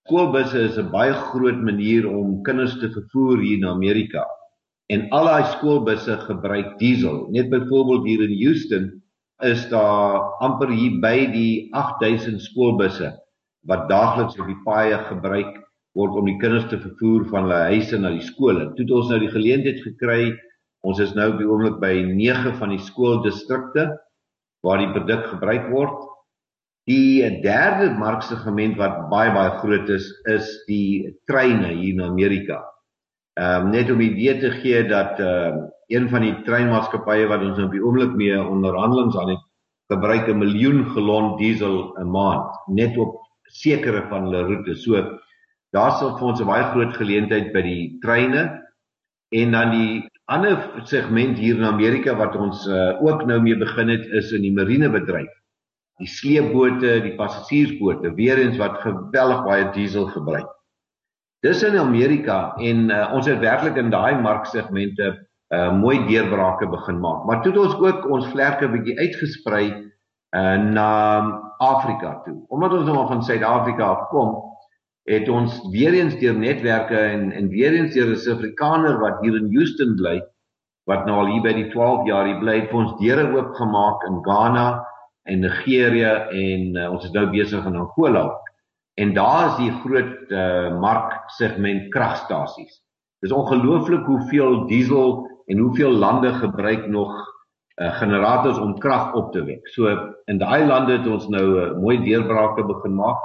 Skoolbusse 0.07 0.67
is 0.71 0.79
'n 0.79 0.90
baie 0.90 1.14
groot 1.31 1.62
manier 1.62 2.09
om 2.11 2.43
kinders 2.43 2.79
te 2.79 2.90
vervoer 2.90 3.38
hier 3.38 3.59
in 3.59 3.67
Amerika. 3.67 4.26
En 4.90 5.06
al 5.14 5.28
daai 5.28 5.47
skoolbusse 5.52 6.16
gebruik 6.26 6.75
diesel. 6.80 7.28
Net 7.30 7.50
byvoorbeeld 7.52 8.06
hier 8.09 8.25
in 8.26 8.37
Houston 8.42 8.88
is 9.47 9.62
daar 9.70 10.37
amper 10.44 10.73
hier 10.75 10.99
by 11.00 11.28
die 11.32 11.68
8000 11.78 12.42
skoolbusse 12.42 13.12
wat 13.70 13.87
daagliks 13.88 14.38
op 14.40 14.49
die 14.49 14.59
paaie 14.64 14.99
gebruik 15.06 15.52
word 15.99 16.16
om 16.18 16.28
die 16.28 16.38
kinders 16.40 16.66
te 16.70 16.78
vervoer 16.80 17.26
van 17.30 17.47
hulle 17.47 17.61
huise 17.75 17.99
na 17.99 18.12
die 18.14 18.25
skole. 18.25 18.70
Toe 18.75 18.85
het 18.87 18.94
ons 18.99 19.11
nou 19.12 19.18
die 19.23 19.32
geleentheid 19.32 19.80
gekry. 19.85 20.20
Ons 20.87 21.00
is 21.04 21.14
nou 21.14 21.28
op 21.35 21.40
die 21.40 21.49
oomblik 21.49 21.78
by 21.82 21.92
9 22.09 22.54
van 22.59 22.73
die 22.75 22.82
skooldistrikte 22.82 23.90
waar 24.64 24.80
die 24.80 24.90
produk 24.94 25.26
gebruik 25.35 25.68
word. 25.73 26.06
Die 26.88 27.23
derde 27.44 27.90
marksegment 28.00 28.78
wat 28.80 29.04
baie 29.12 29.30
baie 29.35 29.54
groot 29.61 29.90
is, 29.92 30.09
is 30.32 30.49
die 30.66 31.14
treine 31.30 31.75
hier 31.76 31.94
in 31.94 32.02
Amerika. 32.06 32.62
Ehm 33.40 33.66
um, 33.66 33.70
net 33.73 33.90
om 33.90 34.00
idee 34.04 34.38
te 34.38 34.50
gee 34.61 34.80
dat 34.88 35.18
ehm 35.18 35.56
uh, 35.56 35.68
een 35.90 36.09
van 36.09 36.20
die 36.26 36.35
treinmaatskappye 36.47 37.28
wat 37.30 37.42
ons 37.47 37.59
op 37.59 37.73
die 37.73 37.80
oomblik 37.82 38.12
mee 38.14 38.37
onderhandelinge 38.37 39.20
aan 39.20 39.32
het 39.32 39.47
gebruik 39.92 40.28
'n 40.28 40.38
miljoen 40.38 40.85
gallon 40.92 41.37
diesel 41.38 41.97
'n 41.99 42.11
maand 42.11 42.50
net 42.66 42.99
op 42.99 43.16
sekere 43.42 44.02
van 44.11 44.28
hulle 44.28 44.42
roetes. 44.42 44.82
So 44.82 45.18
daar 45.73 45.92
sal 45.92 46.18
vir 46.18 46.28
ons 46.28 46.40
'n 46.40 46.47
baie 46.52 46.68
groot 46.73 46.94
geleentheid 46.97 47.52
by 47.52 47.62
die 47.62 47.99
treine 48.04 48.42
en 49.30 49.50
dan 49.50 49.70
die 49.70 50.09
ander 50.25 50.82
segment 50.85 51.38
hier 51.38 51.56
in 51.56 51.64
Amerika 51.64 52.16
wat 52.16 52.37
ons 52.37 52.66
uh, 52.66 53.02
ook 53.02 53.26
nou 53.26 53.40
mee 53.40 53.56
begin 53.56 53.88
het 53.88 54.06
is 54.06 54.32
in 54.32 54.42
die 54.42 54.52
marinebedryf. 54.52 55.32
Die 55.99 56.09
sleepbote, 56.09 57.00
die 57.02 57.16
passasiersbote, 57.16 58.14
weer 58.14 58.38
eens 58.38 58.56
wat 58.56 58.80
geweldig 58.85 59.44
baie 59.44 59.70
diesel 59.73 60.06
gebruik. 60.06 60.60
Dis 61.40 61.62
in 61.64 61.78
Amerika 61.78 62.52
en 62.61 62.90
uh, 62.92 63.04
ons 63.16 63.26
het 63.26 63.40
werklik 63.40 63.78
in 63.80 63.92
daai 63.92 64.20
marksegmente 64.20 65.16
uh 65.50 65.73
mooi 65.75 65.97
deurbrake 66.06 66.68
begin 66.70 67.00
maak. 67.02 67.25
Maar 67.26 67.40
toe 67.42 67.50
het 67.50 67.61
ons 67.61 67.78
ook 67.82 68.04
ons 68.06 68.26
vlerke 68.30 68.68
bietjie 68.70 68.94
uitgesprei 69.00 69.64
uh 70.37 70.59
na 70.62 70.90
Afrika 71.59 72.20
toe. 72.25 72.37
Omdat 72.54 72.76
ons 72.76 72.87
nou 72.87 73.06
van 73.09 73.25
Suid-Afrika 73.26 73.88
afkom, 73.97 74.37
het 75.11 75.28
ons 75.28 75.56
weer 75.73 75.97
eens 75.99 76.14
deur 76.20 76.37
netwerke 76.38 76.99
en 76.99 77.32
en 77.32 77.49
weer 77.49 77.75
eens 77.75 77.97
deur 77.97 78.12
'n 78.12 78.16
Suid-Afrikaner 78.16 79.00
wat 79.00 79.18
hier 79.25 79.40
in 79.40 79.50
Houston 79.56 79.97
bly, 79.97 80.20
wat 80.87 81.06
nou 81.06 81.18
al 81.25 81.32
hier 81.32 81.42
by 81.42 81.52
die 81.56 81.70
12 81.73 82.06
jaar 82.06 82.26
hier 82.26 82.38
bly, 82.38 82.61
het 82.61 82.73
ons 82.73 82.94
deure 83.00 83.26
oopgemaak 83.32 84.06
in 84.06 84.23
Ghana 84.23 84.87
en 85.25 85.40
Nigerië 85.40 86.12
en 86.30 86.76
uh, 86.76 86.92
ons 86.92 87.04
is 87.04 87.12
nou 87.12 87.26
besig 87.30 87.66
in 87.66 87.76
Angola. 87.76 88.28
En 88.94 89.14
daar 89.14 89.47
is 89.50 89.56
die 89.56 89.73
groot 89.82 90.30
uh 90.30 90.78
marksegment 90.80 91.90
kragstasies. 91.94 92.80
Dis 93.20 93.32
ongelooflik 93.32 94.04
hoeveel 94.04 94.66
diesel 94.66 95.28
en 95.47 95.59
hoeveel 95.59 95.90
lande 95.90 96.32
gebruik 96.32 96.87
nog 96.88 97.12
uh, 97.80 97.92
generators 97.99 98.59
om 98.59 98.78
krag 98.78 99.12
op 99.14 99.32
te 99.32 99.44
wek. 99.44 99.68
So 99.68 99.88
in 100.25 100.38
daai 100.38 100.66
lande 100.66 100.99
het 100.99 101.06
ons 101.06 101.28
nou 101.28 101.44
'n 101.44 101.70
uh, 101.70 101.80
mooi 101.80 101.99
deurbrake 102.04 102.64
begin 102.64 102.94
maak. 102.94 103.20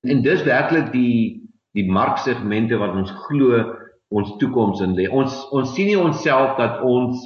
En 0.00 0.22
dis 0.22 0.42
werklik 0.42 0.92
die 0.92 1.42
die 1.76 1.90
marksegmente 1.92 2.76
wat 2.76 2.94
ons 2.96 3.10
glo 3.10 3.74
ons 4.08 4.36
toekoms 4.36 4.80
in 4.80 4.94
lê. 4.94 5.08
Ons 5.10 5.48
ons 5.50 5.74
sien 5.74 5.86
nie 5.86 5.98
onsself 5.98 6.56
dat 6.56 6.80
ons 6.80 7.20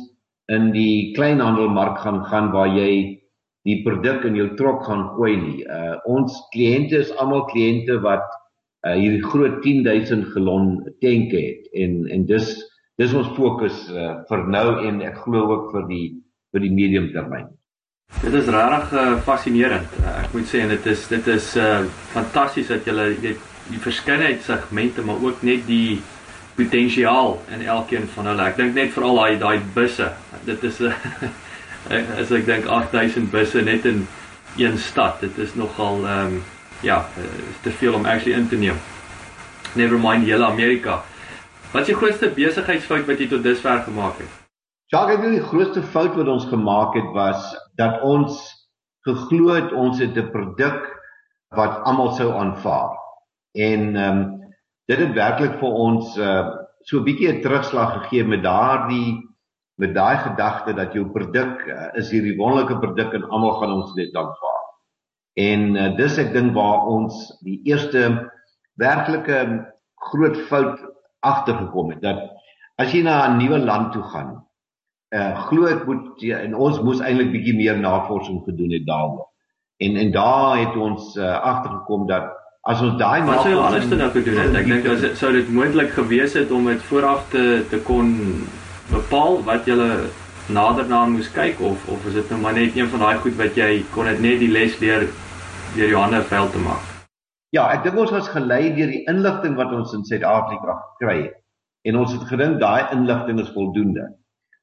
in 0.50 0.72
die 0.72 1.12
kleinhandelmark 1.14 1.98
gaan 1.98 2.24
gaan 2.24 2.50
waar 2.50 2.68
jy 2.68 3.19
die 3.68 3.80
produk 3.84 4.24
in 4.24 4.38
jou 4.38 4.48
trok 4.56 4.84
gaan 4.88 5.06
gooi 5.16 5.34
nie. 5.36 5.58
Uh 5.64 5.98
ons 6.08 6.36
kliënte 6.54 7.00
is 7.04 7.12
almal 7.20 7.46
kliënte 7.52 8.00
wat 8.04 8.26
uh 8.86 8.96
hierdie 8.96 9.24
groot 9.24 9.60
10000 9.64 10.32
gallon 10.34 10.72
tanke 11.04 11.40
het 11.40 11.70
en 11.76 12.06
en 12.08 12.26
dis 12.28 12.52
dis 13.00 13.14
ons 13.16 13.32
fokus 13.36 13.86
uh, 13.92 14.20
vir 14.28 14.44
nou 14.52 14.66
en 14.84 15.00
ek 15.08 15.22
glo 15.24 15.46
ook 15.54 15.70
vir 15.74 15.88
die 15.88 16.06
vir 16.52 16.64
die 16.66 16.72
medium 16.74 17.08
termyn. 17.14 17.48
Dit 18.20 18.34
is 18.34 18.48
regtig 18.50 18.96
uh, 18.98 19.04
fascinerend. 19.24 19.92
Uh, 20.02 20.16
ek 20.24 20.34
moet 20.34 20.48
sê 20.50 20.64
en 20.64 20.72
dit 20.74 20.88
is 20.92 21.06
dit 21.08 21.30
is 21.32 21.46
uh, 21.60 21.84
fantasties 22.12 22.72
dat 22.72 22.88
jy 22.88 23.06
die, 23.22 23.36
die 23.70 23.80
verskeidenheid 23.80 24.42
segmente 24.44 25.04
maar 25.06 25.22
ook 25.24 25.44
net 25.46 25.64
die 25.68 26.00
potensiaal 26.58 27.38
in 27.54 27.62
elkeen 27.64 28.08
van 28.16 28.32
hulle. 28.32 28.48
Ek 28.50 28.58
dink 28.58 28.74
net 28.76 28.92
veral 28.92 29.20
daai 29.22 29.38
daai 29.40 29.70
busse. 29.76 30.10
Dit 30.48 30.64
is 30.68 30.80
'n 30.84 30.92
uh, 30.92 31.30
as 31.88 32.30
ek 32.30 32.46
dink 32.46 32.66
8000 32.66 33.30
busse 33.30 33.62
net 33.62 33.84
in 33.84 34.06
een 34.56 34.78
stad. 34.78 35.20
Dit 35.20 35.38
is 35.38 35.54
nogal 35.54 36.06
ehm 36.06 36.26
um, 36.26 36.42
ja, 36.80 37.04
te 37.62 37.70
veel 37.70 37.94
om 37.94 38.04
actually 38.04 38.38
in 38.38 38.48
te 38.48 38.56
neem. 38.56 38.76
Never 39.74 39.98
mind 39.98 40.24
hele 40.24 40.44
Amerika. 40.44 41.02
Wat 41.72 41.82
is 41.82 41.92
die 41.92 41.96
grootste 41.96 42.30
besigheidsfout 42.34 43.06
wat 43.06 43.20
jy 43.20 43.28
tot 43.28 43.42
dusver 43.42 43.82
gemaak 43.84 44.18
het? 44.18 44.32
Jacques, 44.90 45.16
ek 45.16 45.22
dink 45.22 45.36
die 45.38 45.48
grootste 45.52 45.82
fout 45.82 46.16
wat 46.18 46.28
ons 46.28 46.48
gemaak 46.50 46.96
het 46.98 47.12
was 47.14 47.52
dat 47.78 48.00
ons 48.02 48.40
geglo 49.06 49.54
het 49.54 49.72
ons 49.72 50.00
het 50.02 50.16
'n 50.16 50.30
produk 50.32 50.88
wat 51.54 51.84
almal 51.84 52.12
sou 52.16 52.32
aanvaar. 52.32 52.96
En 53.54 53.96
ehm 53.96 54.18
um, 54.18 54.40
dit 54.90 54.98
het 54.98 55.14
werklik 55.14 55.58
vir 55.60 55.72
ons 55.86 56.16
uh, 56.18 56.48
so 56.82 56.98
'n 56.98 57.04
bietjie 57.04 57.28
'n 57.32 57.42
terugslag 57.42 57.92
gegee 58.02 58.24
met 58.24 58.42
daardie 58.42 59.29
met 59.80 59.94
daai 59.96 60.16
gedagte 60.24 60.74
dat 60.76 60.92
jou 60.96 61.06
produk 61.14 61.64
uh, 61.66 61.88
is 62.00 62.10
hierdie 62.12 62.36
wonderlike 62.38 62.78
produk 62.82 63.14
en 63.16 63.28
almal 63.28 63.56
gaan 63.60 63.72
ons 63.78 63.94
dit 63.96 64.16
aanvaar. 64.16 64.60
En 65.40 65.66
uh, 65.76 65.88
dis 65.96 66.18
ek 66.20 66.34
dink 66.36 66.54
waar 66.56 66.86
ons 66.90 67.22
die 67.46 67.60
eerste 67.68 68.04
werklike 68.80 69.40
groot 70.10 70.36
fout 70.48 70.78
agtergekom 71.20 71.92
het 71.94 72.04
dat 72.04 72.28
as 72.80 72.92
jy 72.94 73.02
na 73.04 73.28
'n 73.28 73.36
nuwe 73.36 73.58
land 73.58 73.92
toe 73.92 74.02
gaan, 74.12 74.30
uh 75.10 75.32
glo 75.48 75.66
ek 75.66 75.86
moet 75.86 76.22
jy 76.22 76.36
en 76.46 76.54
ons 76.54 76.80
moes 76.80 77.00
eintlik 77.00 77.32
bietjie 77.32 77.56
meer 77.56 77.78
navorsing 77.78 78.40
gedoen 78.46 78.72
het 78.72 78.86
daaroor. 78.86 79.26
En 79.84 79.96
en 79.96 80.12
daar 80.12 80.56
het 80.58 80.76
ons 80.76 81.16
uh 81.16 81.36
agtergekom 81.52 82.06
dat 82.06 82.30
as 82.62 82.80
ons 82.80 82.96
daai 83.00 83.22
maar 83.24 83.42
sou 83.44 83.56
alles 83.58 83.88
te 83.88 83.96
nou 83.96 84.10
gedoen 84.14 84.38
het. 84.38 84.56
Ek 84.62 84.66
dink 84.66 84.86
as 84.86 85.18
sou 85.18 85.32
dit 85.32 85.48
moontlik 85.48 85.92
gewees 85.96 86.36
het 86.38 86.50
om 86.50 86.70
dit 86.72 86.82
vooraf 86.92 87.28
te 87.34 87.66
te 87.70 87.80
kon 87.84 88.16
bepaal 88.90 89.42
wat 89.46 89.66
jy 89.70 89.76
nader 90.50 90.86
na 90.90 91.04
moes 91.06 91.28
kyk 91.34 91.60
of 91.62 91.88
of 91.88 92.06
is 92.10 92.16
dit 92.18 92.30
nou 92.32 92.40
maar 92.42 92.56
net 92.56 92.76
een 92.76 92.88
van 92.92 93.04
daai 93.04 93.18
goed 93.24 93.36
wat 93.38 93.58
jy 93.58 93.70
kon 93.94 94.08
dit 94.10 94.22
net 94.24 94.40
die 94.42 94.50
les 94.50 94.78
leer 94.82 95.06
deur 95.76 95.92
jou 95.92 96.00
hande 96.00 96.22
vuil 96.30 96.48
te 96.50 96.62
maak. 96.64 96.86
Ja, 97.54 97.68
ek 97.74 97.84
dink 97.84 97.98
ons 97.98 98.14
was 98.14 98.30
gelei 98.30 98.72
deur 98.74 98.90
die 98.90 99.04
inligting 99.10 99.54
wat 99.58 99.74
ons 99.74 99.94
in 99.94 100.02
Suid-Afrika 100.06 100.74
gekry 100.78 101.16
het. 101.20 101.36
En 101.86 101.98
ons 102.02 102.12
het 102.14 102.24
gedink 102.30 102.58
daai 102.62 102.90
inligting 102.94 103.38
is 103.42 103.52
voldoende. 103.54 104.08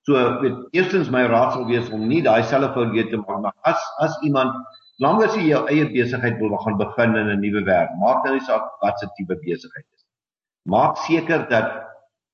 So, 0.08 0.20
weet, 0.42 0.60
eerstens 0.76 1.10
my 1.12 1.24
raad 1.32 1.56
sal 1.56 1.66
wees 1.68 1.88
om 1.96 2.06
nie 2.08 2.22
daai 2.24 2.44
selfe 2.44 2.74
fout 2.76 2.94
weer 2.96 3.08
te 3.12 3.20
maak 3.20 3.42
maar 3.44 3.56
as 3.72 3.88
as 4.04 4.20
iemand 4.28 4.56
langer 5.04 5.28
as 5.28 5.36
jy 5.40 5.48
jou 5.50 5.64
eie 5.72 5.88
besigheid 5.92 6.40
wil 6.44 6.56
gaan 6.64 6.78
begin 6.80 7.16
in 7.16 7.32
'n 7.32 7.42
nuwe 7.44 7.64
werk, 7.66 7.96
maak 8.04 8.24
nou 8.26 8.36
nie 8.36 8.46
saak 8.48 8.68
wat 8.84 9.00
se 9.00 9.08
tipe 9.16 9.36
besigheid 9.36 9.88
is. 9.96 10.06
Maak 10.66 10.98
seker 11.08 11.48
dat 11.50 11.72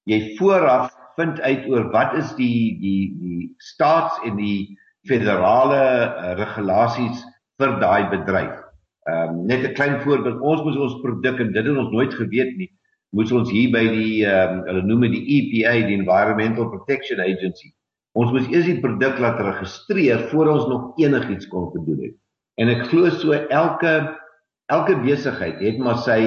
jy 0.05 0.35
vooraf 0.37 0.91
vind 1.17 1.41
uit 1.41 1.67
oor 1.69 1.89
wat 1.93 2.15
is 2.17 2.33
die 2.39 2.77
die 2.81 3.01
die 3.19 3.47
staats 3.57 4.19
en 4.27 4.37
die 4.39 4.77
federale 5.07 5.81
uh, 5.81 6.33
regulasies 6.39 7.23
vir 7.61 7.75
daai 7.81 8.09
bedryf. 8.13 8.61
Ehm 9.09 9.29
um, 9.29 9.45
net 9.45 9.65
'n 9.67 9.73
klein 9.73 9.99
voorbeeld, 10.01 10.41
ons 10.41 10.63
moes 10.63 10.77
ons 10.77 11.01
produk 11.01 11.39
en 11.39 11.51
dit 11.51 11.65
het 11.65 11.77
ons 11.77 11.91
nooit 11.91 12.13
geweet 12.13 12.55
nie, 12.57 12.71
moes 13.11 13.31
ons 13.31 13.51
hier 13.51 13.71
by 13.71 13.83
die 13.91 14.25
ehm 14.25 14.59
um, 14.59 14.65
hulle 14.69 14.83
noem 14.87 15.07
dit 15.07 15.17
die 15.17 15.25
EPA, 15.37 15.73
die 15.87 15.99
Environmental 15.99 16.69
Protection 16.69 17.19
Agency. 17.19 17.73
Ons 18.13 18.31
moes 18.31 18.47
eers 18.47 18.69
die 18.69 18.79
produk 18.79 19.19
laat 19.19 19.39
registreer 19.41 20.27
voor 20.31 20.47
ons 20.55 20.67
nog 20.69 20.99
enigiets 21.01 21.47
kon 21.49 21.71
gedoen 21.73 22.03
het. 22.07 22.17
En 22.61 22.69
ek 22.69 22.87
glo 22.91 23.09
so 23.09 23.33
elke 23.33 23.93
elke 24.71 24.95
besigheid 25.01 25.59
het 25.59 25.77
maar 25.77 25.97
sy 26.05 26.19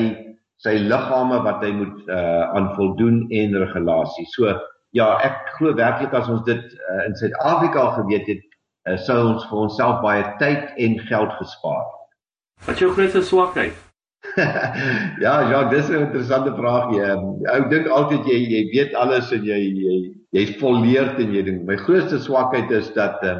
sy 0.63 0.77
liggame 0.81 1.39
wat 1.45 1.63
hy 1.65 1.73
moet 1.77 2.09
uh 2.13 2.45
aan 2.57 2.73
voldoen 2.77 3.25
en 3.31 3.57
regulasie. 3.63 4.27
So 4.33 4.53
ja, 4.97 5.09
ek 5.25 5.55
glo 5.57 5.75
werklik 5.77 6.15
as 6.17 6.29
ons 6.33 6.45
dit 6.49 6.63
uh, 6.77 7.03
in 7.07 7.17
Suid-Afrika 7.19 7.91
geweet 7.99 8.29
het, 8.33 8.45
uh, 8.89 8.97
sou 9.07 9.19
ons 9.35 9.49
vir 9.51 9.65
onsself 9.67 10.01
baie 10.05 10.25
tyd 10.43 10.73
en 10.83 11.01
geld 11.11 11.35
gespaar 11.41 11.83
het. 11.85 11.97
Wat 12.67 12.81
jou 12.81 12.93
grootste 12.97 13.23
swakheid? 13.23 13.77
ja, 15.25 15.35
ja, 15.51 15.65
dis 15.69 15.89
'n 15.89 16.07
interessante 16.09 16.55
vraag. 16.57 16.91
Jy 16.95 17.11
ek 17.53 17.69
dink 17.71 17.87
altyd 17.87 18.27
jy 18.27 18.39
jy 18.55 18.63
weet 18.73 18.95
alles 18.95 19.33
en 19.33 19.45
jy 19.45 19.59
jy 19.59 19.97
jy's 20.37 20.57
volleerd 20.61 21.21
en 21.23 21.35
jy 21.35 21.43
ding. 21.47 21.61
My 21.69 21.77
grootste 21.77 22.19
swakheid 22.19 22.71
is 22.71 22.89
dat 22.97 23.23
uh, 23.25 23.39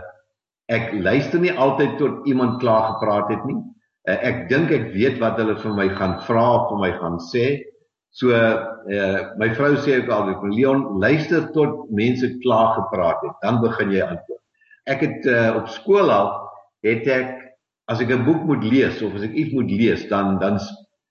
ek 0.73 0.93
luister 0.93 1.41
nie 1.41 1.53
altyd 1.53 1.99
tot 1.99 2.27
iemand 2.27 2.61
klaar 2.61 2.93
gepraat 2.95 3.33
het 3.35 3.45
nie. 3.49 3.59
Uh, 4.07 4.19
ek 4.21 4.47
dink 4.53 4.71
ek 4.71 4.93
weet 4.95 5.19
wat 5.19 5.41
hulle 5.41 5.57
vir 5.65 5.75
my 5.75 5.89
gaan 5.99 6.21
vra 6.29 6.47
of 6.61 6.69
vir 6.71 6.83
my 6.85 6.93
gaan 7.01 7.19
sê. 7.33 7.47
So 8.17 8.33
uh, 8.33 9.35
my 9.37 9.51
vrou 9.59 9.75
sê 9.85 9.99
ook 10.01 10.09
altyd, 10.09 10.45
"Leon, 10.57 10.85
luister 11.03 11.51
tot 11.53 11.91
mense 11.93 12.31
klaar 12.41 12.73
gepraat 12.79 13.21
het, 13.27 13.35
dan 13.45 13.61
begin 13.61 13.93
jy 13.93 14.07
antwoord." 14.07 14.41
Ek 14.89 15.03
het 15.05 15.29
uh, 15.29 15.51
op 15.59 15.69
skool 15.69 16.09
al 16.11 16.31
het 16.87 17.05
ek 17.13 17.35
as 17.93 18.01
ek 18.01 18.11
'n 18.15 18.25
boek 18.25 18.47
moet 18.49 18.65
lees 18.65 19.03
of 19.03 19.15
as 19.15 19.27
ek 19.29 19.37
iets 19.37 19.53
moet 19.53 19.71
lees, 19.71 20.09
dan 20.09 20.39
dan 20.41 20.57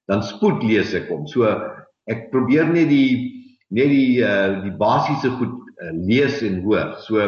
dan 0.10 0.24
spoed 0.24 0.64
lees 0.64 0.94
ek 0.98 1.10
hom. 1.14 1.28
So 1.28 1.46
ek 2.10 2.32
probeer 2.34 2.66
net 2.74 2.90
die 2.90 3.32
net 3.70 3.90
die 3.94 4.26
uh, 4.26 4.64
die 4.66 4.74
basiese 4.74 5.30
goed 5.38 5.54
uh, 5.82 5.94
lees 6.10 6.42
en 6.42 6.62
hoor. 6.66 6.98
So 7.06 7.22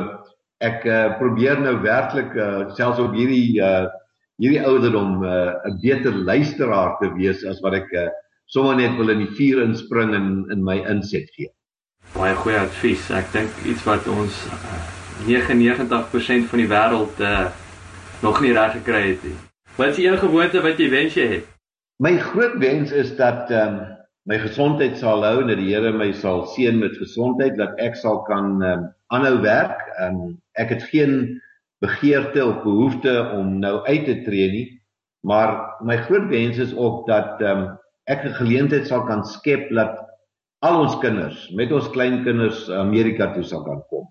ek 0.57 0.86
uh, 0.89 1.17
probeer 1.22 1.62
nou 1.62 1.77
werklik 1.86 2.34
uh, 2.34 2.69
selfs 2.74 3.00
op 3.00 3.13
hierdie 3.13 3.62
uh, 3.62 3.86
hierdie 4.41 4.65
ouderdom 4.65 5.22
'n 5.22 5.25
uh, 5.25 5.75
beter 5.81 6.13
luisteraar 6.17 6.98
te 6.98 7.13
wees 7.13 7.46
as 7.46 7.62
wat 7.62 7.77
ek 7.77 7.93
uh, 7.93 8.10
sommer 8.51 8.77
net 8.80 8.96
wil 8.98 9.12
in 9.13 9.25
die 9.25 9.34
vuur 9.38 9.63
inspring 9.66 10.13
en 10.16 10.30
in 10.54 10.63
my 10.63 10.80
inset 10.88 11.27
gee. 11.36 11.50
Baie 12.16 12.36
goeie 12.39 12.60
advies. 12.62 13.10
Ek 13.12 13.27
dink 13.34 13.51
iets 13.68 13.84
wat 13.88 14.08
ons 14.12 14.46
uh, 14.48 14.77
99% 15.27 16.48
van 16.51 16.62
die 16.62 16.70
wêreld 16.72 17.20
uh, 17.24 17.50
nog 18.24 18.39
nie 18.42 18.54
reg 18.56 18.77
gekry 18.80 19.04
het 19.12 19.27
nie. 19.27 19.36
Wat 19.77 19.94
is 19.94 20.01
jou 20.01 20.16
gewoonte 20.18 20.63
wat 20.63 20.80
jy 20.82 20.89
wens 20.94 21.18
jy 21.18 21.27
het? 21.36 21.54
My 22.01 22.16
groot 22.22 22.58
wens 22.62 22.94
is 22.94 23.16
dat 23.18 23.51
ehm 23.51 23.80
um, 23.82 23.86
my 24.27 24.36
gesondheid 24.44 24.98
sal 25.00 25.22
hou 25.24 25.38
en 25.39 25.48
dat 25.48 25.60
die 25.62 25.70
Here 25.70 25.94
my 25.96 26.10
sal 26.12 26.42
seën 26.51 26.75
met 26.75 26.98
gesondheid 27.00 27.56
dat 27.56 27.77
ek 27.80 27.96
sal 27.96 28.24
kan 28.27 28.58
ehm 28.62 28.72
um, 28.72 28.88
aanhou 29.16 29.38
werk. 29.44 29.84
Ehm 29.98 30.22
um, 30.24 30.34
ek 30.58 30.74
het 30.75 30.88
geen 30.92 31.42
begeerte 31.84 32.46
of 32.46 32.63
behoefte 32.63 33.13
om 33.38 33.60
nou 33.62 33.80
uit 33.86 34.06
te 34.06 34.22
tree 34.25 34.50
nie, 34.51 34.68
maar 35.22 35.77
my 35.86 35.98
groot 36.08 36.25
wens 36.32 36.58
is 36.58 36.74
ook 36.75 37.06
dat 37.08 37.42
ehm 37.42 37.68
um, 37.68 37.68
ek 38.07 38.25
'n 38.25 38.37
geleentheid 38.39 38.87
sal 38.87 39.05
kan 39.05 39.23
skep 39.23 39.69
dat 39.75 39.97
al 40.65 40.81
ons 40.81 40.95
kinders, 40.99 41.49
met 41.53 41.71
ons 41.71 41.89
kleinkinders 41.93 42.69
Amerika 42.69 43.33
toe 43.33 43.43
sal 43.43 43.63
kan 43.63 43.81
kom. 43.89 44.07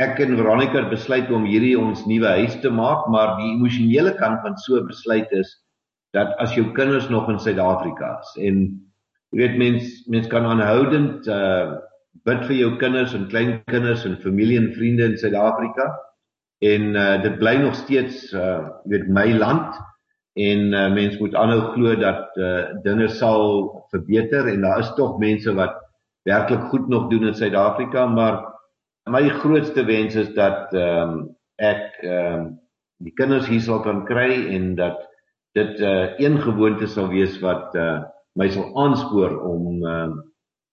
Ek 0.00 0.20
en 0.20 0.36
Veronica 0.36 0.80
het 0.80 0.90
besluit 0.90 1.30
om 1.30 1.44
hierdie 1.44 1.78
ons 1.78 2.06
nuwe 2.06 2.28
huis 2.38 2.54
te 2.60 2.70
maak, 2.70 3.08
maar 3.08 3.36
die 3.40 3.52
emosionele 3.52 4.14
kant 4.16 4.40
van 4.42 4.56
so 4.56 4.76
'n 4.80 4.86
besluit 4.86 5.28
is 5.32 5.50
dat 6.12 6.34
as 6.38 6.54
jou 6.54 6.72
kinders 6.76 7.08
nog 7.08 7.28
in 7.28 7.38
Suid-Afrika 7.38 8.18
is 8.20 8.32
en 8.48 8.56
jy 9.32 9.40
weet 9.40 9.56
mens 9.60 10.04
mens 10.12 10.28
kan 10.28 10.44
aanhoudend 10.44 11.26
uh 11.26 11.80
bid 12.28 12.42
vir 12.44 12.56
jou 12.56 12.76
kinders 12.76 13.14
en 13.16 13.28
kleinkinders 13.32 14.04
en 14.04 14.18
familie 14.20 14.58
en 14.60 14.74
vriende 14.74 15.04
in 15.04 15.16
Suid-Afrika 15.16 15.86
en 16.60 16.94
uh 16.94 17.22
dit 17.22 17.38
bly 17.40 17.56
nog 17.62 17.74
steeds 17.74 18.32
uh 18.32 18.68
weet 18.84 19.08
my 19.08 19.32
land 19.32 19.80
en 20.34 20.60
uh, 20.72 20.92
mens 20.92 21.18
moet 21.18 21.34
aanhou 21.34 21.60
glo 21.74 21.96
dat 21.96 22.36
uh 22.36 22.82
dinge 22.82 23.08
sal 23.08 23.42
verbeter 23.90 24.48
en 24.48 24.60
daar 24.60 24.78
is 24.78 24.94
tog 24.96 25.18
mense 25.18 25.54
wat 25.54 25.74
werklik 26.22 26.70
goed 26.70 26.88
nog 26.88 27.10
doen 27.10 27.26
in 27.26 27.34
Suid-Afrika 27.34 28.06
maar 28.06 28.52
My 29.10 29.28
grootste 29.28 29.84
wens 29.84 30.14
is 30.14 30.30
dat 30.34 30.70
ehm 30.72 31.10
um, 31.10 31.22
ek 31.58 31.96
ehm 32.06 32.34
um, 32.34 32.44
die 33.02 33.12
kinders 33.18 33.48
hier 33.50 33.60
sal 33.60 33.80
kan 33.82 34.04
kry 34.06 34.46
en 34.54 34.76
dat 34.78 35.00
dit 35.58 35.80
'n 35.80 35.82
uh, 35.82 36.18
een 36.22 36.38
gewoonte 36.38 36.86
sal 36.86 37.08
wees 37.10 37.34
wat 37.42 37.74
uh, 37.74 38.04
my 38.38 38.48
sal 38.48 38.70
aanspoor 38.78 39.34
om 39.42 39.82
um, 39.82 40.12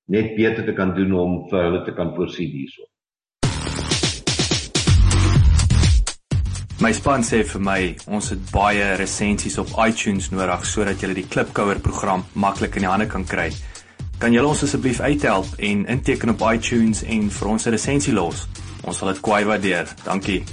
net 0.06 0.36
beter 0.36 0.65
te 0.65 0.74
kan 0.78 0.93
doen 0.93 1.13
om 1.13 1.50
vir 1.50 1.63
hulle 1.63 1.82
te 1.86 1.93
kan 1.93 2.13
voorsien 2.15 2.54
hierso. 2.54 2.86
My 6.80 6.94
span 6.96 7.26
sê 7.28 7.42
vir 7.44 7.60
my, 7.60 7.80
ons 8.08 8.30
het 8.32 8.44
baie 8.54 8.84
resensies 8.96 9.58
op 9.60 9.74
iTunes 9.84 10.30
nodig 10.32 10.62
sodat 10.63 11.02
jy 11.04 11.10
die 11.18 11.26
Klipkouer 11.28 11.82
program 11.84 12.22
maklik 12.39 12.78
in 12.80 12.86
die 12.86 12.88
hande 12.88 13.08
kan 13.12 13.26
kry. 13.28 13.50
Kan 14.22 14.32
julle 14.32 14.48
ons 14.48 14.62
asseblief 14.63 15.02
uithelp 15.04 15.58
en 15.60 15.82
inteken 15.92 16.32
op 16.32 16.46
iTunes 16.48 17.02
en 17.04 17.26
vir 17.36 17.50
ons 17.52 17.68
'n 17.68 17.74
resensie 17.76 18.13
los? 18.13 18.48
Ons 18.88 18.98
sal 18.98 19.12
dit 19.12 19.20
kwai 19.20 19.44
waardeer. 19.44 19.92
Dankie. 20.06 20.46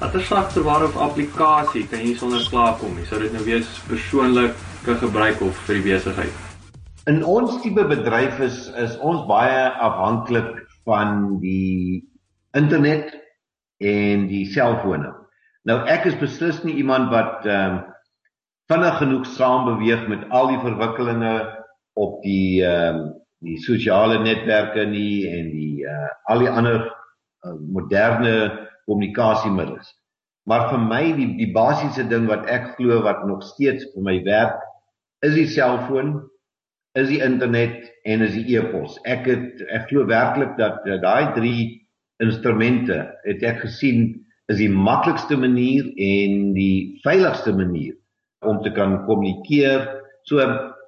Watter 0.00 0.24
sagte 0.26 0.64
ware 0.64 0.84
of 0.84 0.96
applikasie 0.96 1.86
kan 1.86 2.00
jy 2.00 2.16
sonder 2.16 2.42
klaarkom? 2.50 2.98
Sou 3.06 3.20
dit 3.20 3.32
nou 3.32 3.44
wees 3.44 3.66
persoonlike 3.86 4.98
gebruik 4.98 5.40
of 5.40 5.54
vir 5.66 5.74
die 5.74 5.92
besigheid? 5.92 6.34
In 7.06 7.22
ons 7.24 7.62
tipe 7.62 7.84
bedryf 7.84 8.40
is 8.40 8.66
is 8.76 8.98
ons 8.98 9.26
baie 9.28 9.70
afhanklik 9.78 10.66
van 10.90 11.38
die 11.42 12.02
internet 12.58 13.14
en 13.78 14.26
die 14.30 14.44
selfone. 14.50 15.14
Nou 15.68 15.78
ek 15.92 16.08
is 16.10 16.18
beslis 16.20 16.60
nie 16.66 16.80
iemand 16.82 17.12
wat 17.14 17.46
ehm 17.46 17.78
um, 17.78 17.80
vinnig 18.70 19.00
genoeg 19.00 19.24
saam 19.26 19.64
beweeg 19.66 20.04
met 20.06 20.28
al 20.30 20.52
die 20.52 20.60
verwikkelinge 20.62 21.34
op 21.98 22.20
die 22.26 22.62
ehm 22.66 23.02
uh, 23.06 23.08
die 23.40 23.56
sosiale 23.64 24.18
netwerke 24.20 24.84
nie 24.84 25.24
en 25.32 25.46
die 25.54 25.86
uh 25.88 26.10
al 26.32 26.42
die 26.44 26.50
ander 26.50 26.82
uh, 26.84 27.54
moderne 27.72 28.34
kommunikasiemiddels. 28.84 29.94
Maar 30.44 30.68
vir 30.72 30.82
my 30.90 31.04
die 31.16 31.28
die 31.38 31.48
basiese 31.54 32.04
ding 32.10 32.28
wat 32.28 32.44
ek 32.52 32.74
glo 32.76 33.00
wat 33.06 33.24
nog 33.28 33.42
steeds 33.46 33.86
vir 33.94 34.04
my 34.10 34.18
werk 34.26 34.60
is 35.24 35.34
die 35.36 35.48
selfoon, 35.48 36.18
is 36.98 37.08
die 37.08 37.20
internet 37.22 37.86
en 38.08 38.24
is 38.24 38.34
die 38.34 38.56
e-pos. 38.56 38.96
Ek 39.06 39.28
het 39.30 39.62
ek 39.70 39.86
glo 39.90 40.06
werklik 40.10 40.56
dat 40.58 40.82
uh, 40.88 40.98
daai 41.02 41.32
drie 41.36 41.62
instrumente 42.22 43.04
het 43.24 43.44
ek 43.46 43.62
gesien 43.64 44.10
is 44.50 44.58
die 44.58 44.70
maklikste 44.70 45.38
manier 45.38 45.86
en 45.94 46.50
die 46.56 46.98
veiligste 47.04 47.54
manier 47.54 47.94
om 48.46 48.58
te 48.64 48.72
kan 48.74 48.98
kommunikeer. 49.06 49.86
So 50.26 50.42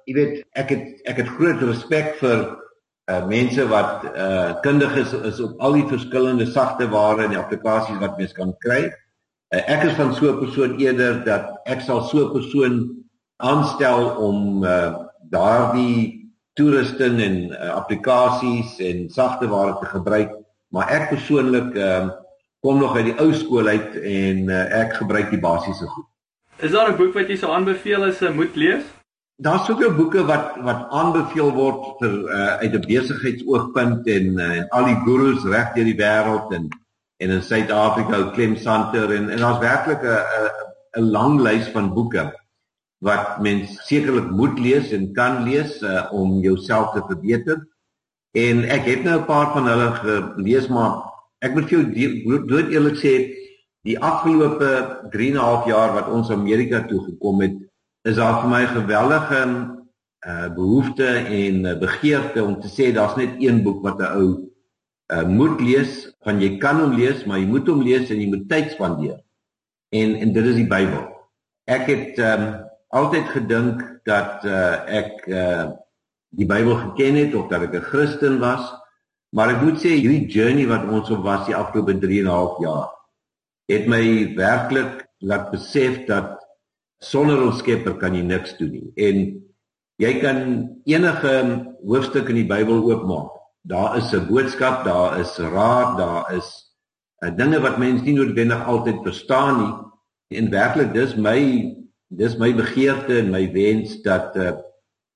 jy 0.09 0.17
weet, 0.17 0.41
ek 0.59 0.73
het 0.73 1.07
ek 1.09 1.23
het 1.23 1.31
groot 1.37 1.63
respek 1.63 2.17
vir 2.21 2.43
uh 3.11 3.19
mense 3.27 3.63
wat 3.67 4.03
uh 4.15 4.59
kundig 4.63 4.93
is 4.99 5.15
is 5.27 5.39
op 5.43 5.59
al 5.63 5.79
die 5.79 5.87
verskillende 5.87 6.47
sagte 6.47 6.87
ware 6.91 7.25
en 7.25 7.33
die 7.35 7.39
applikasies 7.39 7.99
wat 8.03 8.19
mens 8.19 8.35
kan 8.35 8.53
kry. 8.63 8.85
Uh, 9.53 9.63
ek 9.71 9.87
is 9.87 9.97
van 9.99 10.13
so 10.15 10.31
'n 10.31 10.39
persoon 10.43 10.77
eerder 10.79 11.23
dat 11.23 11.55
ek 11.65 11.81
sal 11.81 12.03
so 12.03 12.27
'n 12.27 12.35
persoon 12.35 12.75
aanstel 13.39 14.15
om 14.19 14.63
uh 14.63 15.12
daardie 15.33 16.21
toerusting 16.57 17.19
en 17.21 17.37
uh, 17.51 17.73
applikasies 17.79 18.77
en 18.85 19.07
sagte 19.09 19.49
ware 19.49 19.77
te 19.81 19.89
gebruik, 19.89 20.35
maar 20.73 20.91
ek 20.93 21.09
persoonlik 21.15 21.73
uh 21.77 22.11
kom 22.63 22.77
nog 22.79 22.95
uit 22.95 23.09
die 23.09 23.15
ou 23.19 23.33
skool 23.35 23.67
uit 23.67 23.95
en 23.99 24.45
uh, 24.47 24.59
ek 24.79 24.93
gebruik 24.95 25.33
die 25.33 25.39
basiese 25.43 25.83
goed. 25.83 26.05
Is 26.63 26.71
daar 26.71 26.93
'n 26.93 26.95
boek 26.95 27.13
wat 27.13 27.27
jy 27.27 27.35
sou 27.35 27.51
aanbeveel 27.51 28.05
as 28.07 28.21
'n 28.21 28.35
moet 28.35 28.55
lees? 28.55 28.85
Daar's 29.35 29.69
ook 29.69 29.83
'n 29.83 29.95
boeke 29.95 30.23
wat 30.25 30.55
wat 30.63 30.87
aanbeveel 30.89 31.51
word 31.51 31.99
vir 31.99 32.13
uh, 32.31 32.55
uit 32.63 32.73
'n 32.73 32.87
besigheidsoogpunt 32.87 34.07
en 34.07 34.39
uh, 34.39 34.57
en 34.57 34.69
al 34.69 34.85
die 34.85 34.99
gurus 35.03 35.43
reg 35.43 35.73
deur 35.75 35.89
die 35.91 35.99
wêreld 35.99 36.53
en 36.53 36.69
en 37.17 37.29
in 37.29 37.43
Suid-Afrika, 37.43 38.31
Clem 38.31 38.55
Santer 38.55 39.11
en 39.11 39.29
en 39.29 39.37
daar's 39.37 39.59
werklik 39.59 40.01
'n 40.03 40.07
'n 40.07 41.01
'n 41.01 41.11
lang 41.11 41.41
lys 41.41 41.67
van 41.67 41.93
boeke 41.93 42.31
wat 43.03 43.41
mens 43.43 43.75
sekerlik 43.87 44.29
moet 44.31 44.59
lees 44.59 44.91
en 44.95 45.11
kan 45.13 45.43
lees 45.43 45.81
uh, 45.83 46.07
om 46.15 46.39
jouself 46.39 46.93
te 46.95 47.03
verbeter. 47.07 47.59
En 48.33 48.63
ek 48.63 48.87
het 48.87 49.03
nou 49.03 49.19
'n 49.19 49.25
paar 49.27 49.51
van 49.53 49.67
hulle 49.67 49.89
gelees 49.99 50.67
maar 50.67 51.03
ek 51.43 51.53
moet 51.53 51.67
vir 51.69 51.79
jou 51.91 52.45
dood 52.47 52.71
eerlik 52.71 52.97
sê 52.97 53.13
die 53.83 53.99
afgelope 53.99 54.69
3 55.11 55.29
en 55.29 55.37
'n 55.37 55.43
half 55.43 55.67
jaar 55.67 55.93
wat 55.93 56.07
ons 56.07 56.31
Amerika 56.31 56.85
toe 56.87 57.03
gekom 57.03 57.41
het, 57.41 57.55
is 58.07 58.15
daar 58.15 58.41
vir 58.41 58.49
my 58.49 58.65
geweldige 58.65 59.41
uh 60.23 60.47
behoefte 60.55 61.07
en 61.27 61.65
uh, 61.65 61.79
begeerte 61.79 62.43
om 62.43 62.59
te 62.61 62.69
sê 62.71 62.93
daar's 62.95 63.15
net 63.15 63.35
een 63.39 63.63
boek 63.63 63.83
wat 63.83 63.99
'n 63.99 64.15
ou 64.15 64.29
uh 65.11 65.27
moet 65.27 65.61
lees, 65.61 66.15
van 66.23 66.39
jy 66.39 66.57
kan 66.57 66.79
hom 66.79 66.95
lees, 66.95 67.25
maar 67.25 67.39
jy 67.39 67.45
moet 67.45 67.67
hom 67.67 67.81
lees 67.81 68.09
en 68.09 68.19
jy 68.19 68.27
moet 68.27 68.49
tyd 68.49 68.71
spandeer. 68.71 69.19
En 69.91 70.15
en 70.15 70.33
dit 70.33 70.45
is 70.45 70.55
die 70.55 70.67
Bybel. 70.67 71.03
Ek 71.67 71.87
het 71.87 72.17
um 72.19 72.63
altyd 72.93 73.27
gedink 73.33 73.81
dat 74.07 74.45
uh 74.45 74.85
ek 74.87 75.27
uh 75.27 75.71
die 76.33 76.47
Bybel 76.49 76.75
geken 76.75 77.15
het 77.15 77.35
of 77.37 77.49
dat 77.49 77.67
ek 77.67 77.75
'n 77.77 77.89
Christen 77.89 78.39
was, 78.39 78.71
Maar 79.33 79.55
ek 79.55 79.63
moet 79.65 79.79
sê 79.81 79.95
hierdie 79.97 80.29
journey 80.29 80.67
wat 80.69 80.85
ons 80.85 81.09
op 81.09 81.23
was 81.25 81.47
die 81.47 81.55
afgelope 81.57 81.97
3 81.97 82.19
en 82.21 82.27
'n 82.29 82.35
half 82.37 82.59
jaar 82.61 82.89
het 83.71 83.87
my 83.87 84.35
werklik 84.37 85.07
laat 85.23 85.49
besef 85.51 86.03
dat 86.05 86.37
sonder 86.99 87.41
ons 87.41 87.57
Skepper 87.63 87.95
kan 87.97 88.15
jy 88.15 88.21
niks 88.21 88.57
doen 88.59 88.71
nie. 88.71 88.89
En 88.95 89.17
jy 89.97 90.11
kan 90.19 90.37
enige 90.85 91.33
hoofstuk 91.81 92.29
in 92.29 92.41
die 92.43 92.49
Bybel 92.49 92.83
oopmaak. 92.83 93.31
Daar 93.63 93.97
is 93.97 94.13
'n 94.13 94.27
boodskap, 94.27 94.83
daar 94.85 95.19
is 95.19 95.37
raad, 95.37 95.97
daar 95.97 96.33
is 96.35 96.49
uh, 97.23 97.31
dinge 97.35 97.59
wat 97.59 97.77
mense 97.77 98.03
nie 98.03 98.13
noodwendig 98.13 98.65
altyd 98.65 99.01
verstaan 99.03 99.57
nie. 99.61 99.73
En 100.37 100.51
werklik 100.51 100.93
dis 100.93 101.15
my 101.15 101.39
dis 102.17 102.37
my 102.39 102.51
begeerte 102.53 103.19
en 103.19 103.31
my 103.33 103.45
wens 103.53 104.01
dat 104.05 104.35
uh, 104.37 104.53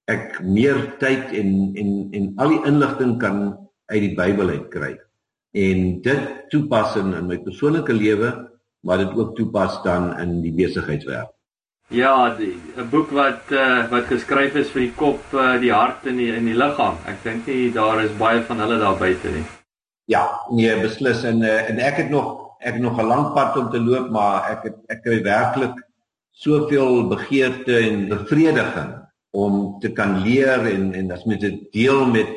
ek 0.07 0.39
meer 0.43 0.79
tyd 1.01 1.33
en 1.35 1.73
en 1.75 1.91
en 2.15 2.29
al 2.37 2.55
die 2.55 2.63
inligting 2.69 3.17
kan 3.19 3.41
uit 3.91 4.01
die 4.01 4.15
Bybel 4.15 4.49
uit 4.49 4.67
kry 4.71 4.93
en 5.57 6.01
dit 6.01 6.29
toepas 6.51 6.95
in, 6.99 7.13
in 7.13 7.27
my 7.27 7.37
persoonlike 7.43 7.93
lewe 7.93 8.31
maar 8.87 8.97
dit 8.97 9.17
ook 9.17 9.35
toepas 9.35 9.81
dan 9.83 10.13
in 10.19 10.39
die 10.41 10.53
besigheidswêreld. 10.53 11.33
Ja, 11.89 12.35
'n 12.35 12.89
boek 12.89 13.09
wat 13.11 13.47
uh, 13.49 13.89
wat 13.89 14.05
geskryf 14.11 14.55
is 14.55 14.69
vir 14.69 14.81
die 14.81 14.95
kop, 14.95 15.21
uh, 15.33 15.59
die 15.59 15.71
hart 15.71 16.05
en 16.05 16.17
die 16.17 16.33
in 16.35 16.45
die 16.45 16.55
liggaam. 16.55 16.97
Ek 17.07 17.23
dink 17.23 17.47
nie 17.47 17.71
daar 17.71 18.03
is 18.03 18.11
baie 18.19 18.41
van 18.43 18.59
hulle 18.59 18.79
daar 18.79 18.97
buite 18.99 19.31
nie. 19.31 19.45
Ja, 20.05 20.23
nee, 20.51 20.73
beslis 20.81 21.23
en 21.23 21.41
uh, 21.41 21.69
en 21.69 21.79
ek 21.79 22.03
het 22.03 22.09
nog 22.09 22.57
ek 22.59 22.73
het 22.73 22.81
nog 22.83 22.99
'n 22.99 23.07
lang 23.07 23.33
pad 23.33 23.57
om 23.57 23.69
te 23.71 23.79
loop, 23.79 24.09
maar 24.11 24.51
ek 24.51 24.63
het 24.63 24.77
ek 24.87 25.01
kry 25.03 25.23
werklik 25.23 25.79
soveel 26.37 27.07
begeerte 27.09 27.77
en 27.77 28.07
bevrediging 28.11 28.93
om 29.37 29.79
te 29.81 29.91
kan 29.91 30.19
leer 30.21 30.65
en 30.69 30.93
en 30.93 31.11
as 31.11 31.25
mens 31.25 31.41
dit 31.41 31.63
deel 31.73 32.05
met 32.05 32.29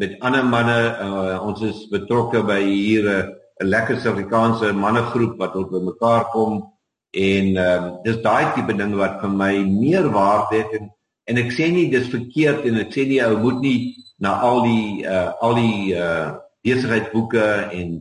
met 0.00 0.16
ander 0.24 0.44
manne 0.44 0.78
uh, 1.04 1.36
ons 1.44 1.60
is 1.68 1.84
betrokke 1.92 2.40
by 2.48 2.60
hier 2.64 3.04
'n 3.04 3.12
uh, 3.12 3.68
lekker 3.72 3.96
Suid-Afrikaanse 4.00 4.72
mannegroep 4.72 5.36
wat 5.38 5.56
op 5.56 5.70
mekaar 5.70 6.24
kom 6.32 6.72
en 7.12 7.46
uh, 7.56 7.92
dis 8.04 8.22
daai 8.24 8.52
tipe 8.54 8.72
ding 8.72 8.94
wat 8.96 9.20
vir 9.20 9.30
my 9.30 9.54
meer 9.68 10.08
waarde 10.10 10.56
het 10.56 10.72
en 10.80 10.90
en 11.30 11.38
ek 11.38 11.52
sê 11.52 11.68
nie 11.70 11.90
dis 11.90 12.08
verkeerd 12.10 12.64
en 12.66 12.80
ek 12.82 12.90
sê 12.94 13.04
nie 13.06 13.20
ou 13.22 13.36
moet 13.38 13.60
nie 13.60 13.78
na 14.18 14.40
al 14.40 14.62
die 14.64 15.04
uh, 15.06 15.30
al 15.44 15.54
die 15.54 15.94
uh, 15.94 16.34
besigheidsboeke 16.64 17.46
en 17.78 18.00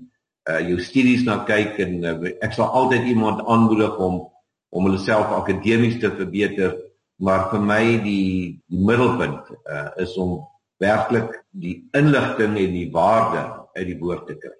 uh, 0.49 0.59
jou 0.69 0.79
studies 0.79 1.25
na 1.27 1.43
kyk 1.45 1.79
en 1.85 1.93
uh, 2.05 2.15
ek 2.41 2.55
sal 2.57 2.71
altyd 2.71 3.11
iemand 3.11 3.43
aanmoedig 3.45 3.99
om 3.99 4.23
om 4.71 4.87
hulle 4.87 5.01
self 5.03 5.33
akademies 5.35 5.99
te 5.99 6.09
verbeter 6.15 6.79
maar 7.21 7.49
vir 7.51 7.61
my 7.61 7.83
die 8.01 8.61
die 8.71 8.81
middelpunt 8.81 9.51
uh, 9.53 9.89
is 10.01 10.15
om 10.17 10.39
werklik 10.81 11.35
die 11.53 11.75
inligting 11.97 12.57
en 12.57 12.73
die 12.73 12.89
waarde 12.93 13.43
uit 13.77 13.87
die 13.91 13.97
woord 13.99 14.25
te 14.27 14.37
kry. 14.41 14.53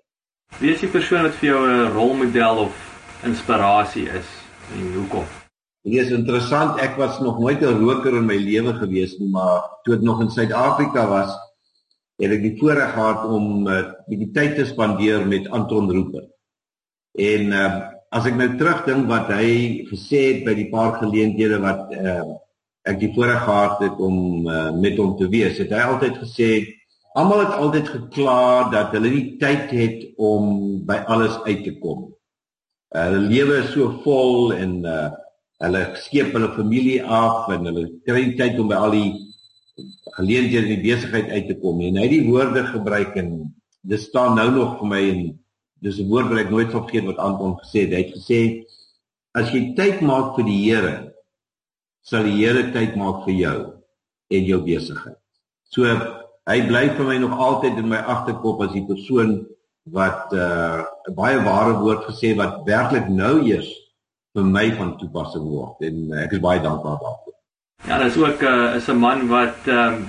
Wie 0.60 0.74
is 0.76 0.84
die 0.84 0.92
persoon 0.92 1.26
wat 1.26 1.38
vir 1.40 1.50
jou 1.50 1.62
'n 1.68 1.94
rolmodel 1.96 2.66
of 2.68 2.76
inspirasie 3.26 4.08
is 4.10 4.30
en 4.78 4.94
hoekom? 4.94 5.26
Dit 5.82 6.06
is 6.06 6.12
interessant, 6.14 6.80
ek 6.80 6.98
was 6.98 7.20
nog 7.20 7.40
nooit 7.40 7.62
'n 7.62 7.82
roker 7.82 8.14
in 8.14 8.26
my 8.26 8.38
lewe 8.38 8.74
gewees 8.74 9.18
nie, 9.18 9.30
maar 9.30 9.82
toe 9.84 9.96
ek 9.96 10.02
nog 10.02 10.22
in 10.22 10.30
Suid-Afrika 10.30 11.08
was, 11.08 11.34
het 12.22 12.32
ek 12.32 12.42
die 12.42 12.58
voorreg 12.60 12.94
gehad 12.94 13.26
om 13.26 13.64
'n 13.64 13.68
uh, 13.68 13.92
bietjie 14.08 14.32
tyd 14.32 14.56
te 14.56 14.66
spandeer 14.66 15.26
met 15.28 15.50
Anton 15.50 15.90
Rupert. 15.90 16.30
En 17.18 17.42
uh, 17.52 17.82
as 18.12 18.28
ek 18.28 18.36
nou 18.36 18.50
terugdink 18.60 19.08
wat 19.08 19.32
hy 19.32 19.88
gesê 19.88 20.22
het 20.28 20.40
by 20.48 20.56
die 20.58 20.68
paar 20.72 20.98
geleenthede 21.00 21.62
wat 21.64 21.94
uh, 21.96 22.36
ek 22.88 23.00
die 23.00 23.12
voorreg 23.16 23.46
gehad 23.46 23.84
het 23.86 24.00
om 24.04 24.48
uh, 24.50 24.70
met 24.76 25.00
hom 25.00 25.16
te 25.20 25.30
wees. 25.32 25.56
Het 25.62 25.72
hy 25.72 25.86
altyd 25.94 26.20
gesê 26.20 26.50
almal 27.16 27.46
het 27.46 27.56
altyd 27.56 27.92
gekla 27.94 28.70
dat 28.74 28.92
hulle 28.98 29.12
nie 29.14 29.26
tyd 29.40 29.72
het 29.76 30.04
om 30.20 30.82
by 30.88 31.00
alles 31.08 31.38
uit 31.48 31.64
te 31.68 31.76
kom. 31.80 32.10
Uh, 32.92 33.06
hulle 33.08 33.24
lewe 33.32 33.62
is 33.64 33.72
so 33.76 33.94
vol 34.04 34.52
en 34.58 34.82
uh, 34.84 35.10
hulle 35.64 35.84
skep 36.04 36.36
hulle 36.36 36.52
familie 36.58 37.00
af 37.06 37.48
en 37.54 37.70
hulle 37.70 37.88
kry 38.08 38.26
nie 38.28 38.40
tyd 38.40 38.60
om 38.60 38.72
by 38.72 38.80
al 38.82 38.98
die 38.98 39.12
geleenthede 40.18 40.68
in 40.68 40.74
die 40.76 40.84
besigheid 40.84 41.32
uit 41.32 41.48
te 41.48 41.60
kom 41.64 41.80
nie. 41.80 41.94
En 41.94 42.02
hy 42.02 42.10
het 42.10 42.18
die 42.18 42.28
woorde 42.28 42.66
gebruik 42.74 43.16
en 43.24 43.32
dit 43.88 44.04
staan 44.04 44.36
nou 44.36 44.50
nog 44.52 44.82
vir 44.82 44.92
my 44.92 45.02
en 45.14 45.22
dis 45.82 46.00
'n 46.00 46.10
woord 46.10 46.30
wat 46.30 46.40
ek 46.46 46.50
nooit 46.54 46.72
vergeet 46.72 47.06
wat 47.06 47.18
Anton 47.18 47.58
gesê 47.62 47.86
het. 47.86 47.94
Hy 47.94 48.04
het 48.06 48.16
gesê 48.16 48.40
as 49.34 49.52
jy 49.52 49.74
tyd 49.76 50.02
maak 50.02 50.36
vir 50.36 50.46
die 50.46 50.62
Here 50.70 51.14
sal 52.04 52.24
die 52.24 52.38
Here 52.38 52.72
tyd 52.72 52.96
maak 52.96 53.26
vir 53.26 53.34
jou 53.34 53.58
en 54.32 54.44
jou 54.46 54.60
besigheid. 54.66 55.18
So 55.72 55.86
hy 56.50 56.60
bly 56.68 56.90
vir 56.98 57.06
my 57.06 57.18
nog 57.18 57.38
altyd 57.38 57.78
in 57.78 57.90
my 57.90 57.98
agterkop 57.98 58.62
as 58.66 58.74
die 58.74 58.86
persoon 58.86 59.46
wat 59.90 60.34
uh, 60.34 60.86
'n 61.08 61.12
uh, 61.12 61.16
baie 61.16 61.40
ware 61.42 61.74
woord 61.82 62.06
gesê 62.10 62.36
wat 62.38 62.62
werklik 62.66 63.10
nou 63.10 63.42
eers 63.42 63.70
vir 64.36 64.46
my 64.46 64.70
van 64.78 64.98
toepassing 64.98 65.44
word 65.44 65.82
en 65.82 66.14
ek 66.26 66.38
is 66.38 66.44
baie 66.44 66.62
dankbaar 66.62 67.00
daarvoor. 67.02 67.38
Ja, 67.88 67.98
dis 68.04 68.18
ook 68.18 68.42
'n 68.42 68.46
uh, 68.46 68.76
is 68.76 68.88
'n 68.88 68.98
man 68.98 69.28
wat 69.28 69.58
ehm 69.66 69.94
um, 69.94 70.08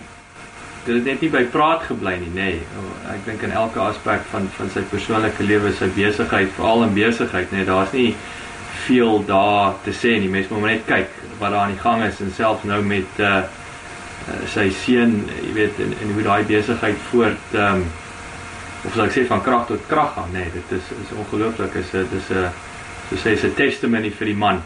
dit 0.84 0.94
het 0.94 1.04
net 1.04 1.20
nie 1.20 1.30
by 1.30 1.44
praat 1.52 1.84
gebly 1.86 2.16
nie, 2.18 2.30
nê. 2.34 2.50
Nee. 2.58 2.90
Ek 3.12 3.24
dink 3.26 3.42
in 3.46 3.54
elke 3.54 3.80
aspek 3.80 4.24
van 4.32 4.48
van 4.56 4.70
sy 4.74 4.82
persoonlike 4.90 5.46
lewe, 5.46 5.72
sy 5.78 5.88
besigheid, 5.94 6.50
veral 6.56 6.86
in 6.88 6.94
besigheid, 6.96 7.50
nê, 7.52 7.62
nee, 7.62 7.68
daar's 7.68 7.94
nie 7.94 8.14
veel 8.82 9.22
daar 9.28 9.76
te 9.84 9.94
sê 9.94 10.16
nie. 10.18 10.30
Mense 10.32 10.54
moet 10.54 10.72
net 10.72 10.86
kyk 10.88 11.18
wat 11.38 11.50
daar 11.50 11.60
aan 11.64 11.74
die 11.76 11.82
gang 11.82 12.02
is 12.06 12.20
en 12.24 12.32
selfs 12.34 12.66
nou 12.66 12.80
met 12.86 13.20
uh, 13.22 13.42
sy 14.50 14.68
seun, 14.82 15.20
jy 15.42 15.52
weet, 15.56 15.78
en, 15.82 15.94
en 16.02 16.14
hoe 16.16 16.26
daai 16.26 16.42
besigheid 16.50 16.98
voort 17.10 17.58
ehm 17.58 17.82
um, 17.82 17.90
of 18.82 18.96
sal 18.96 19.04
ek 19.06 19.12
sê 19.14 19.22
van 19.28 19.42
krag 19.46 19.68
tot 19.68 19.82
krag 19.86 20.16
gaan, 20.16 20.32
nee, 20.34 20.48
dit 20.50 20.72
is 20.74 20.88
is 20.96 21.10
ongelooflik. 21.14 21.76
Is 21.78 21.90
dit 21.94 22.16
is 22.18 22.30
'n 22.34 22.50
so 23.10 23.16
sê 23.22 23.36
'n 23.38 23.54
testimony 23.54 24.10
vir 24.10 24.26
die 24.26 24.40
man. 24.44 24.62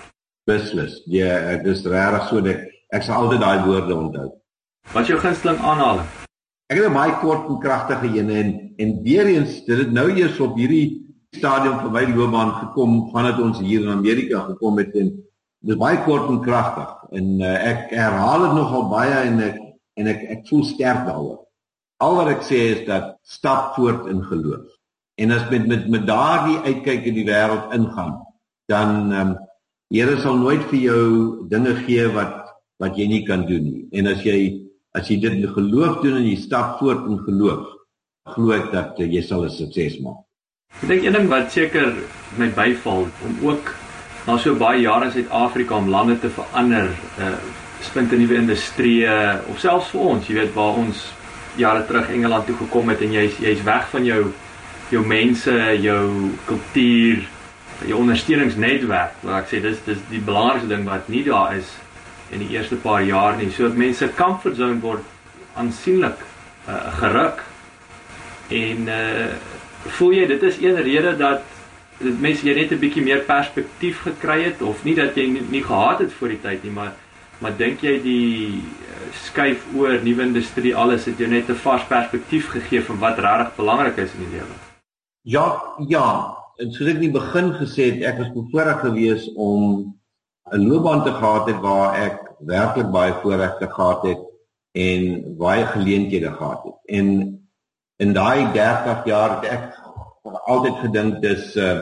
Beslis. 0.47 1.03
Ja, 1.07 1.57
dit 1.57 1.67
is 1.77 1.85
regtig 1.85 2.29
so 2.29 2.41
dat 2.41 2.57
ek 2.97 3.03
sal 3.03 3.15
altyd 3.23 3.41
daai 3.41 3.65
woorde 3.67 3.95
onthou. 3.95 4.29
Wat 4.93 5.09
jou 5.09 5.19
gunsteling 5.19 5.59
aanhaling? 5.59 6.07
Ek 6.71 6.79
het 6.79 6.87
'n 6.87 6.95
baie 6.95 7.15
kort 7.23 7.49
en 7.49 7.59
kragtige 7.59 8.19
een 8.19 8.31
en 8.31 8.75
en 8.77 9.03
weer 9.03 9.27
eens 9.27 9.65
dit 9.65 9.79
het 9.79 9.93
nou 9.93 10.11
eers 10.11 10.41
op 10.41 10.57
hierdie 10.57 11.17
stadium 11.31 11.79
vir 11.79 11.91
my 11.91 12.05
loopbaan 12.15 12.53
gekom 12.53 13.11
vandat 13.11 13.41
ons 13.41 13.59
hier 13.59 13.81
in 13.81 13.89
Amerika 13.89 14.41
gekom 14.41 14.79
het 14.79 14.95
en 14.95 15.25
dis 15.61 15.77
baie 15.77 16.03
kort 16.05 16.29
en 16.29 16.41
kragtig 16.41 16.91
en 17.11 17.41
uh, 17.41 17.69
ek 17.73 17.91
herhaal 17.91 18.41
dit 18.41 18.55
nogal 18.55 18.89
baie 18.89 19.15
en 19.31 19.41
ek 19.41 19.59
en 19.97 20.07
ek 20.07 20.23
ek 20.23 20.49
voel 20.49 20.65
sterk 20.65 21.07
daaroor. 21.07 21.41
Al 21.97 22.15
wat 22.17 22.29
ek 22.29 22.43
sê 22.43 22.61
is 22.77 22.87
dat 22.87 23.17
stap 23.23 23.75
voort 23.75 24.07
in 24.07 24.23
geloof. 24.23 24.67
En 25.15 25.31
as 25.31 25.49
met 25.51 25.67
met 25.67 25.89
met 25.89 26.07
daardie 26.07 26.59
uitkyk 26.59 27.05
in 27.05 27.15
die 27.15 27.27
wêreld 27.27 27.73
ingaan, 27.73 28.23
dan 28.67 29.13
ehm 29.13 29.29
um, 29.29 29.37
Here 29.95 30.17
sal 30.19 30.35
nooit 30.35 30.65
vir 30.67 30.81
jou 30.83 31.03
dinge 31.47 31.77
gee 31.87 32.09
wat 32.11 32.49
wat 32.83 32.97
jy 32.99 33.07
nie 33.07 33.23
kan 33.25 33.47
doen 33.47 33.63
nie. 33.63 33.83
En 33.95 34.09
as 34.11 34.25
jy 34.27 34.66
as 34.97 35.11
jy 35.11 35.19
dit 35.21 35.33
in 35.33 35.49
geloof 35.55 36.01
doen 36.03 36.21
en 36.21 36.27
jy 36.27 36.37
stap 36.41 36.79
voort 36.81 37.05
in 37.11 37.19
geloof, 37.27 37.67
glo 38.35 38.55
ek 38.57 38.71
dat 38.73 39.01
uh, 39.03 39.09
jy 39.13 39.23
sal 39.23 39.45
'n 39.45 39.53
sukses 39.53 40.01
maak. 40.01 40.23
Ek 40.83 40.89
dink 40.89 41.05
een 41.05 41.13
ding 41.13 41.29
wat 41.29 41.53
seker 41.53 41.93
my 42.39 42.49
byval 42.57 43.07
om 43.27 43.37
ook 43.43 43.75
na 44.27 44.37
so 44.39 44.55
baie 44.55 44.83
jare 44.83 45.07
in 45.07 45.13
Suid-Afrika 45.13 45.77
om 45.77 45.89
lande 45.89 46.19
te 46.21 46.29
verander, 46.29 46.91
uh 47.19 47.37
splinte 47.87 48.17
nuwe 48.17 48.39
industrieë 48.41 49.45
of 49.53 49.61
selfs 49.61 49.91
vir 49.93 50.01
ons, 50.01 50.29
jy 50.29 50.35
weet 50.35 50.55
waar 50.57 50.79
ons 50.81 51.03
jare 51.61 51.85
terug 51.87 52.09
Engeland 52.11 52.47
toe 52.49 52.57
gekom 52.57 52.89
het 52.89 53.03
en 53.05 53.13
jy's 53.13 53.37
jy's 53.39 53.63
weg 53.63 53.85
van 53.93 54.05
jou 54.05 54.33
jou 54.91 55.03
mense, 55.07 55.53
jou 55.83 56.31
kultuur, 56.47 57.23
jou 57.87 57.99
ondersteuningsnetwerk. 58.01 59.19
Wat 59.23 59.43
ek 59.43 59.51
sê 59.51 59.61
dis 59.63 59.79
dis 59.87 60.03
die 60.11 60.23
belangrikste 60.25 60.73
ding 60.73 60.87
wat 60.89 61.09
nie 61.13 61.23
daar 61.27 61.57
is 61.59 61.69
in 62.31 62.39
die 62.39 62.49
eerste 62.57 62.77
paar 62.77 63.03
jaar 63.03 63.37
nie. 63.37 63.51
So 63.51 63.69
mense 63.69 64.09
comfort 64.15 64.57
zone 64.57 64.81
word 64.81 65.05
aansienlik 65.55 66.19
uh, 66.69 66.81
geruk. 67.01 67.45
En 68.49 68.89
uh 68.89 69.29
voel 69.87 70.13
jy 70.13 70.27
dit 70.27 70.43
is 70.43 70.57
een 70.59 70.81
rede 70.83 71.13
dat 71.17 71.43
dit 71.99 72.21
mense 72.21 72.47
jy 72.47 72.55
net 72.55 72.73
'n 72.73 72.79
bietjie 72.79 73.03
meer 73.03 73.23
perspektief 73.25 74.03
gekry 74.03 74.43
het 74.45 74.63
of 74.63 74.85
nie 74.85 74.95
dat 74.95 75.17
jy 75.17 75.27
nie, 75.27 75.43
nie 75.51 75.63
gehad 75.63 75.99
het 75.99 76.13
voor 76.13 76.29
die 76.29 76.41
tyd 76.41 76.63
nie 76.65 76.73
maar 76.73 76.93
maar 77.39 77.57
dink 77.57 77.81
jy 77.81 78.01
die 78.03 78.61
uh, 78.61 79.13
skuif 79.13 79.65
oor 79.77 80.01
nuwe 80.03 80.23
industrie 80.23 80.77
alles 80.77 81.05
het 81.05 81.19
jou 81.19 81.29
net 81.29 81.49
'n 81.49 81.55
vars 81.55 81.85
perspektief 81.85 82.49
gegee 82.49 82.83
van 82.83 82.99
wat 82.99 83.19
regtig 83.19 83.57
belangrik 83.57 83.97
is 83.97 84.13
in 84.15 84.25
die 84.25 84.39
lewe 84.39 84.55
Ja 85.23 85.63
ja 85.89 86.37
en 86.59 86.73
soos 86.73 86.89
ek 86.89 86.95
in 86.95 87.13
die 87.13 87.21
begin 87.21 87.53
gesê 87.53 87.91
het 87.91 88.03
ek 88.03 88.19
was 88.19 88.33
bevoorreg 88.33 88.81
geweest 88.81 89.33
om 89.37 89.96
'n 90.53 90.69
loopbaan 90.69 91.03
te 91.05 91.13
gehad 91.13 91.47
het 91.47 91.61
waar 91.61 91.95
ek 92.07 92.17
werklik 92.39 92.91
baie 92.91 93.13
voorregte 93.23 93.69
gehad 93.71 94.03
het 94.03 94.23
en 94.73 95.01
baie 95.37 95.67
geleenthede 95.67 96.33
gehad 96.33 96.63
het. 96.65 96.79
En 96.85 97.07
in 97.97 98.13
daai 98.13 98.53
30 98.53 99.05
jaar 99.05 99.31
het 99.41 99.45
ek 99.51 99.65
altyd 100.45 100.77
gedink 100.85 101.23
dis 101.23 101.57
uh 101.57 101.81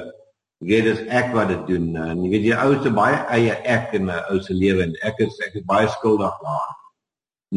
weet 0.65 0.85
dis 0.85 1.01
ek 1.13 1.35
wat 1.35 1.49
dit 1.49 1.67
doen 1.67 1.97
en 1.97 2.23
jy 2.25 2.31
weet 2.31 2.45
die 2.47 2.55
ou 2.57 2.71
se 2.83 2.91
baie 2.91 3.19
eie 3.37 3.53
ek 3.53 3.93
in 3.93 4.07
'n 4.07 4.23
ou 4.31 4.41
se 4.41 4.55
lewe 4.55 4.83
en 4.83 4.95
ek 5.03 5.19
is 5.19 5.35
ek 5.47 5.59
is 5.61 5.67
baie 5.69 5.89
skuldig 5.89 6.39
daaraan 6.41 6.79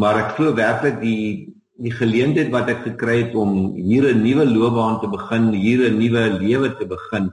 maar 0.02 0.18
ek 0.24 0.34
glo 0.36 0.54
werklik 0.54 1.00
die 1.02 1.54
die 1.78 1.94
geleentheid 1.94 2.50
wat 2.54 2.70
ek 2.74 2.82
gekry 2.86 3.18
het 3.22 3.36
om 3.38 3.76
hier 3.76 4.10
'n 4.10 4.22
nuwe 4.22 4.46
loopbaan 4.46 5.00
te 5.02 5.08
begin, 5.08 5.54
hier 5.54 5.90
'n 5.90 5.98
nuwe 5.98 6.24
lewe 6.42 6.76
te 6.78 6.86
begin, 6.86 7.32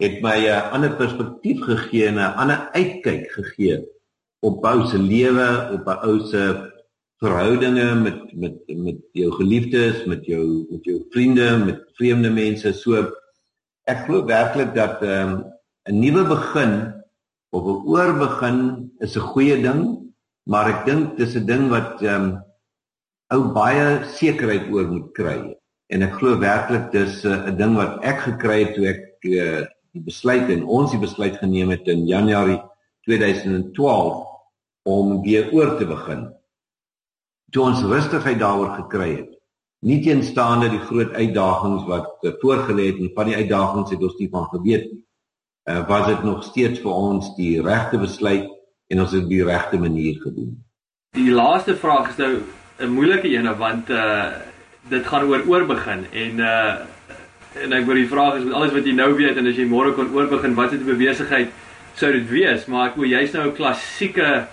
het 0.00 0.20
my 0.24 0.48
'n 0.48 0.72
ander 0.74 0.96
perspektief 0.96 1.60
gegee 1.68 2.06
en 2.06 2.18
'n 2.18 2.34
ander 2.40 2.68
uitkyk 2.72 3.30
gegee 3.38 3.84
op 4.40 4.64
ou 4.64 4.86
se 4.88 4.98
lewe, 4.98 5.48
op 5.76 5.84
'n 5.86 6.00
ou 6.08 6.20
se 6.26 6.42
verhoudinge 7.20 7.94
met 7.94 8.20
met 8.32 8.56
met 8.66 9.00
jou 9.12 9.30
geliefdes, 9.32 10.04
met 10.04 10.24
jou 10.24 10.66
met 10.70 10.84
jou 10.84 11.04
vriende, 11.10 11.56
met 11.64 11.80
vreemde 11.92 12.30
mense. 12.30 12.72
So 12.72 13.12
ek 13.84 14.04
glo 14.06 14.24
werklik 14.24 14.74
dat 14.74 15.02
ehm, 15.02 15.32
'n 15.88 15.94
um, 15.94 15.98
nuwe 16.00 16.24
begin 16.24 16.72
of 17.50 17.64
'n 17.64 17.84
oorbegin 17.86 18.90
is 18.98 19.16
'n 19.16 19.28
goeie 19.32 19.60
ding, 19.62 19.82
maar 20.48 20.68
ek 20.68 20.86
dink 20.86 21.16
dis 21.16 21.34
'n 21.36 21.46
ding 21.46 21.68
wat 21.68 22.02
ehm 22.02 22.24
um, 22.24 22.42
ou 23.30 23.52
baie 23.52 24.04
sekerheid 24.04 24.70
oor 24.72 24.88
moet 24.88 25.12
kry. 25.12 25.56
En 25.92 26.02
ek 26.02 26.16
glo 26.18 26.38
werklik 26.38 26.90
dis 26.92 27.24
eh, 27.24 27.30
'n 27.30 27.52
uh, 27.52 27.56
ding 27.58 27.76
wat 27.76 28.02
ek 28.02 28.18
gekry 28.18 28.64
het 28.64 28.74
toe 28.74 28.86
ek 28.86 29.28
uh, 29.28 29.66
die 29.92 30.02
besluit 30.02 30.50
en 30.50 30.64
ons 30.64 30.90
die 30.90 31.00
besluit 31.00 31.36
geneem 31.38 31.70
het 31.74 31.88
in 31.88 32.06
Januarie 32.06 32.60
2012 33.08 34.26
om 34.88 35.22
weer 35.22 35.50
oor 35.52 35.76
te 35.78 35.86
begin. 35.86 36.28
Toe 37.50 37.64
ons 37.64 37.82
rustigheid 37.82 38.38
daaroor 38.38 38.74
gekry 38.82 39.10
het. 39.16 39.36
Nie 39.82 40.00
teenstaande 40.04 40.68
die 40.70 40.82
groot 40.84 41.12
uitdagings 41.16 41.86
wat 41.88 42.24
uh, 42.24 42.34
voorgelê 42.42 42.90
het 42.92 42.98
en 43.00 43.14
van 43.14 43.30
die 43.30 43.36
uitdagings 43.36 43.90
het 43.90 44.02
ons 44.02 44.18
nie 44.18 44.28
van 44.32 44.48
geweet 44.52 44.90
nie 44.92 45.04
uh, 45.70 45.86
was 45.88 46.06
dit 46.06 46.22
nog 46.22 46.44
steeds 46.44 46.80
vir 46.80 46.92
ons 46.92 47.34
die 47.36 47.62
regte 47.62 47.98
besluit 47.98 48.48
en 48.90 49.02
ons 49.04 49.12
het 49.14 49.28
die 49.30 49.42
regte 49.44 49.78
manier 49.78 50.18
gedoen. 50.22 50.54
Die 51.16 51.32
laaste 51.34 51.76
vraag 51.76 52.10
is 52.10 52.16
nou 52.16 52.42
'n 52.78 52.92
moeilike 52.92 53.28
een 53.28 53.56
want 53.56 53.90
uh 53.90 54.28
dit 54.88 55.06
gaan 55.06 55.28
oor 55.28 55.42
oorbegin 55.46 56.06
en 56.12 56.38
uh 56.38 56.74
en 57.58 57.72
ek 57.72 57.86
wil 57.86 57.98
die 57.98 58.08
vraag 58.08 58.38
is 58.38 58.44
met 58.44 58.54
alles 58.54 58.72
wat 58.72 58.86
jy 58.86 58.94
nou 58.94 59.10
weet 59.18 59.36
en 59.40 59.50
as 59.50 59.58
jy 59.58 59.66
môre 59.66 59.94
kon 59.96 60.12
oorbegin 60.14 60.54
wat 60.54 60.70
het 60.72 60.80
'n 60.80 60.98
besigheid 60.98 61.50
sou 61.94 62.12
dit 62.12 62.28
wees? 62.28 62.66
Maar 62.66 62.90
ek 62.90 62.96
wil 62.96 63.08
jy's 63.08 63.32
nou 63.32 63.46
'n 63.46 63.56
klassieke 63.56 64.46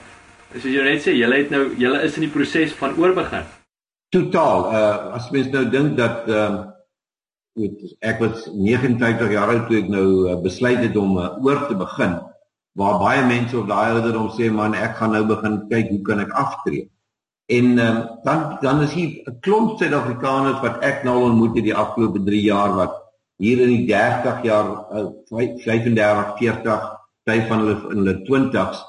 soos 0.54 0.72
jy 0.72 0.84
net 0.84 1.02
sê 1.04 1.14
jy 1.14 1.28
het 1.30 1.52
nou 1.52 1.76
jy 1.78 1.92
is 2.04 2.16
in 2.18 2.26
die 2.26 2.34
proses 2.34 2.74
van 2.74 2.98
oorbegin. 2.98 3.46
Totaal. 4.10 4.60
Uh 4.72 5.16
as 5.16 5.30
mens 5.32 5.52
nou 5.52 5.70
dink 5.70 5.98
dat 5.98 6.28
ehm 6.28 6.54
uh, 6.54 6.66
weet 7.58 7.96
ek 8.06 8.20
was 8.22 8.46
59 8.54 9.32
jaar 9.34 9.50
oud 9.50 9.68
toe 9.68 9.80
ek 9.82 9.90
nou 9.90 10.08
uh, 10.30 10.36
besluit 10.42 10.80
het 10.80 10.98
om 10.98 11.18
uh, 11.18 11.30
oor 11.44 11.68
te 11.68 11.76
begin 11.76 12.20
waar 12.78 13.00
baie 13.02 13.24
mense 13.26 13.58
op 13.58 13.68
daai 13.68 13.96
ouderdom 13.96 14.30
sê 14.36 14.52
man 14.54 14.78
ek 14.78 15.00
gaan 15.00 15.16
nou 15.16 15.24
begin 15.26 15.58
kyk 15.72 15.90
hoe 15.90 16.02
kan 16.10 16.22
ek 16.22 16.36
aftree 16.38 16.86
en 17.48 17.80
um, 17.80 17.98
dan 18.24 18.58
dan 18.62 18.82
is 18.82 18.94
hier 18.94 19.24
'n 19.26 19.40
klomp 19.40 19.78
Suid-Afrikaners 19.80 20.60
wat 20.62 20.84
ek 20.84 21.04
nou 21.04 21.18
ontmoet 21.30 21.56
het 21.56 21.64
die 21.64 21.80
afgelope 21.84 22.24
3 22.24 22.42
jaar 22.42 22.76
wat 22.76 22.94
hier 23.38 23.62
in 23.62 23.72
die 23.76 23.86
30 23.88 24.44
jaar 24.44 24.68
uh, 24.92 25.08
35 25.64 26.38
40 26.40 26.88
by 27.24 27.38
van 27.48 27.60
hulle 27.64 27.78
in 27.92 27.98
hulle 28.04 28.18
20s 28.28 28.84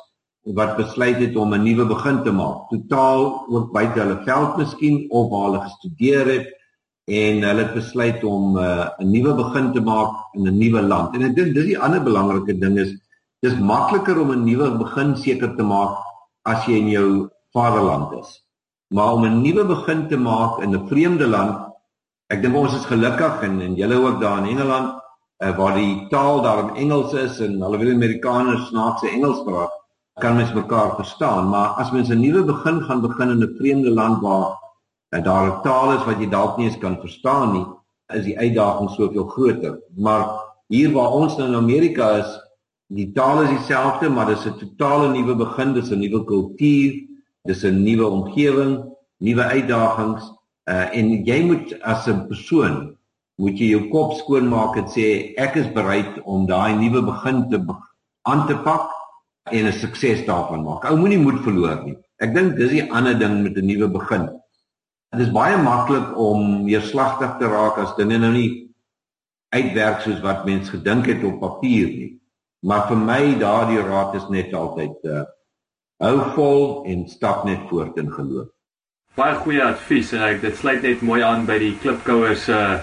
wat 0.59 0.77
besluit 0.77 1.19
het 1.23 1.37
om 1.37 1.55
'n 1.55 1.63
nuwe 1.63 1.87
begin 1.87 2.23
te 2.25 2.33
maak 2.33 2.69
totaal 2.71 3.47
ook 3.49 3.73
buite 3.73 4.01
hulle 4.01 4.23
veld 4.25 4.57
miskien 4.57 5.11
of 5.11 5.31
waar 5.31 5.45
hulle 5.49 5.61
gestudeer 5.61 6.27
het 6.27 6.49
en 7.09 7.43
hulle 7.43 7.63
het 7.65 7.75
besluit 7.75 8.25
om 8.25 8.57
uh, 8.57 8.89
'n 8.99 9.11
nuwe 9.11 9.35
begin 9.35 9.73
te 9.73 9.81
maak 9.81 10.35
in 10.35 10.47
'n 10.49 10.59
nuwe 10.59 10.83
land. 10.83 11.15
En 11.15 11.23
ek 11.23 11.37
dink 11.37 11.55
dis 11.55 11.65
die 11.65 11.79
ander 11.79 12.03
belangrike 12.03 12.59
ding 12.59 12.79
is 12.79 12.93
dis 13.41 13.57
makliker 13.59 14.21
om 14.21 14.31
'n 14.33 14.45
nuwe 14.45 14.79
begin 14.79 15.17
seker 15.17 15.57
te 15.57 15.63
maak 15.63 15.97
as 16.43 16.67
jy 16.67 16.77
in 16.77 16.89
jou 16.89 17.31
vaderland 17.53 18.13
is. 18.21 18.48
Maar 18.95 19.13
om 19.13 19.25
'n 19.25 19.41
nuwe 19.43 19.65
begin 19.65 20.09
te 20.09 20.17
maak 20.17 20.61
in 20.63 20.75
'n 20.75 20.87
vreemde 20.89 21.27
land, 21.27 21.57
ek 22.27 22.43
dink 22.43 22.57
ons 22.57 22.75
is 22.75 22.85
gelukkig 22.85 23.43
en 23.43 23.61
en 23.61 23.75
julle 23.75 23.97
ook 24.07 24.21
daar 24.21 24.39
in 24.39 24.57
Engeland 24.57 24.99
uh, 25.45 25.57
waar 25.57 25.75
die 25.75 26.07
taal 26.09 26.43
daar 26.43 26.59
in 26.59 26.75
Engels 26.75 27.13
is 27.13 27.41
en 27.41 27.63
alhoewel 27.63 27.95
Amerikaners 27.95 28.69
snaakse 28.69 29.09
Engels 29.09 29.43
praat, 29.45 29.75
kan 30.21 30.37
mens 30.37 30.53
mekaar 30.53 30.95
verstaan, 30.95 31.49
maar 31.49 31.69
as 31.69 31.91
mens 31.91 32.09
'n 32.09 32.21
nuwe 32.21 32.45
begin 32.45 32.83
gaan 32.83 33.01
begin 33.01 33.31
in 33.31 33.43
'n 33.43 33.55
vreemde 33.59 33.91
land 33.91 34.23
waar 34.23 34.59
en 35.09 35.23
daar 35.23 35.47
'n 35.47 35.63
taal 35.63 35.93
is 35.93 36.05
wat 36.05 36.19
jy 36.19 36.29
dalk 36.29 36.57
nie 36.57 36.67
eens 36.67 36.79
kan 36.79 37.01
verstaan 37.01 37.53
nie, 37.53 37.67
is 38.15 38.25
die 38.25 38.39
uitdaging 38.39 38.91
soveel 38.91 39.27
groter. 39.27 39.79
Maar 39.97 40.27
hier 40.69 40.93
waar 40.93 41.11
ons 41.11 41.37
nou 41.37 41.49
in 41.49 41.55
Amerika 41.55 42.11
is, 42.17 42.41
die 42.87 43.13
taal 43.13 43.43
is 43.43 43.49
dieselfde, 43.49 44.09
maar 44.09 44.27
dis 44.27 44.47
'n 44.47 44.59
totale 44.59 45.09
nuwe 45.09 45.35
begin, 45.35 45.73
dis 45.73 45.91
'n 45.91 45.99
nuwe 45.99 46.25
kultuur, 46.25 47.08
dis 47.49 47.65
'n 47.65 47.83
nuwe 47.83 48.07
omgewing, 48.07 48.75
nuwe 49.25 49.45
uitdagings 49.57 50.25
uh, 50.69 50.87
en 50.93 51.11
jy 51.25 51.41
moet 51.49 51.75
as 51.83 52.07
'n 52.07 52.27
persoon 52.29 52.97
moet 53.39 53.59
jy 53.59 53.71
jou 53.73 53.89
kop 53.93 54.17
skoon 54.19 54.49
maak 54.51 54.77
en 54.77 54.89
sê 54.91 55.35
ek 55.39 55.57
is 55.57 55.71
bereid 55.73 56.19
om 56.25 56.47
daai 56.47 56.75
nuwe 56.77 57.03
begin 57.07 57.47
te 57.51 57.59
aan 58.29 58.47
te 58.47 58.57
pak 58.67 58.91
en 59.51 59.67
'n 59.67 59.73
sukses 59.73 60.27
daarvan 60.27 60.65
maak. 60.65 60.85
Ou 60.85 60.97
moenie 60.97 61.19
moed 61.19 61.41
verloor 61.47 61.85
nie. 61.85 61.97
Ek 62.21 62.35
dink 62.35 62.57
dis 62.57 62.71
die 62.71 62.91
ander 62.93 63.19
ding 63.19 63.43
met 63.43 63.57
'n 63.57 63.67
nuwe 63.67 63.89
begin. 63.89 64.29
Dit 65.13 65.21
is 65.27 65.33
baie 65.33 65.57
maklik 65.57 66.19
om 66.19 66.65
neerslagtig 66.65 67.39
te 67.39 67.47
raak 67.47 67.79
as 67.79 67.97
dinge 67.97 68.19
nou 68.19 68.33
nie 68.33 68.69
uitwerk 69.55 70.01
soos 70.01 70.21
wat 70.21 70.45
mens 70.45 70.69
gedink 70.69 71.07
het 71.07 71.25
op 71.25 71.41
papier 71.41 71.89
nie. 71.89 72.21
Maar 72.61 72.89
vir 72.89 72.97
my 72.97 73.39
daardie 73.39 73.81
raad 73.81 74.15
is 74.15 74.29
net 74.29 74.53
altyd 74.53 74.97
uh 75.05 75.25
hou 75.99 76.19
vol 76.37 76.85
en 76.87 77.03
stap 77.11 77.45
net 77.47 77.65
voort 77.71 77.97
in 77.99 78.11
geloof. 78.13 78.53
Baie 79.19 79.35
goeie 79.43 79.65
advies 79.65 80.13
en 80.15 80.23
ek 80.29 80.43
dit 80.45 80.55
sluit 80.57 80.85
net 80.85 81.03
mooi 81.03 81.23
aan 81.27 81.47
by 81.49 81.59
die 81.63 81.75
klipkouers 81.83 82.47
uh 82.55 82.79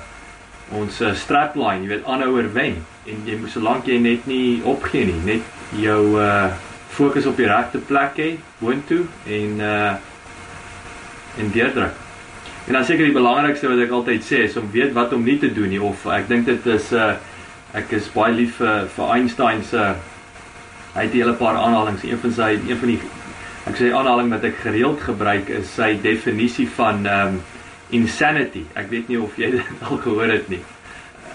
ons 0.74 0.96
uh, 1.06 1.12
strapline, 1.14 1.84
jy 1.84 1.92
weet 1.92 2.08
aanhouer 2.10 2.48
wen 2.56 2.80
en 3.06 3.28
jy 3.30 3.36
moet 3.38 3.52
solank 3.54 3.86
jy 3.86 4.00
net 4.02 4.24
nie 4.26 4.64
opgee 4.66 5.06
nie, 5.06 5.20
net 5.28 5.78
jou 5.78 6.16
uh 6.18 6.50
fokus 6.96 7.28
op 7.30 7.38
die 7.38 7.46
regte 7.46 7.78
plek 7.86 8.18
hê, 8.18 8.30
boontoe 8.60 9.04
en 9.38 9.62
uh 9.62 9.94
en 11.40 11.54
deurdruk. 11.54 12.02
En 12.66 12.74
dan 12.74 12.86
seker 12.88 13.06
die 13.06 13.16
belangrikste 13.16 13.70
wat 13.70 13.84
ek 13.84 13.94
altyd 13.94 14.26
sê 14.26 14.42
is 14.48 14.58
om 14.58 14.68
weet 14.74 14.96
wat 14.96 15.14
om 15.14 15.24
nie 15.24 15.38
te 15.40 15.52
doen 15.54 15.70
nie 15.70 15.80
of 15.84 16.08
ek 16.10 16.28
dink 16.32 16.50
dit 16.50 16.68
is 16.74 16.92
uh 16.98 17.14
ek 17.76 17.94
is 17.96 18.12
baie 18.12 18.34
lief 18.34 18.58
vir 18.60 18.90
vir 18.98 19.16
Einstein 19.16 19.64
se 19.64 19.80
uh, 19.80 19.96
hy 20.96 21.04
het 21.04 21.14
'n 21.14 21.18
hele 21.18 21.34
paar 21.34 21.56
aanhalinge. 21.56 22.08
Een 22.10 22.20
van 22.20 22.32
sy 22.32 22.50
een 22.68 22.78
van 22.78 22.88
die 22.88 23.00
ek 23.66 23.76
sê 23.76 23.92
aanhaling 23.92 24.30
wat 24.30 24.44
ek 24.44 24.56
gereeld 24.64 25.02
gebruik 25.02 25.50
is 25.50 25.74
sy 25.74 25.98
definisie 26.02 26.70
van 26.70 27.06
um 27.06 27.42
insanity. 27.90 28.66
Ek 28.76 28.90
weet 28.90 29.08
nie 29.08 29.20
of 29.22 29.38
jy 29.38 29.52
dit 29.58 29.62
al 29.90 29.98
gehoor 29.98 30.32
het 30.32 30.50
nie. 30.50 30.64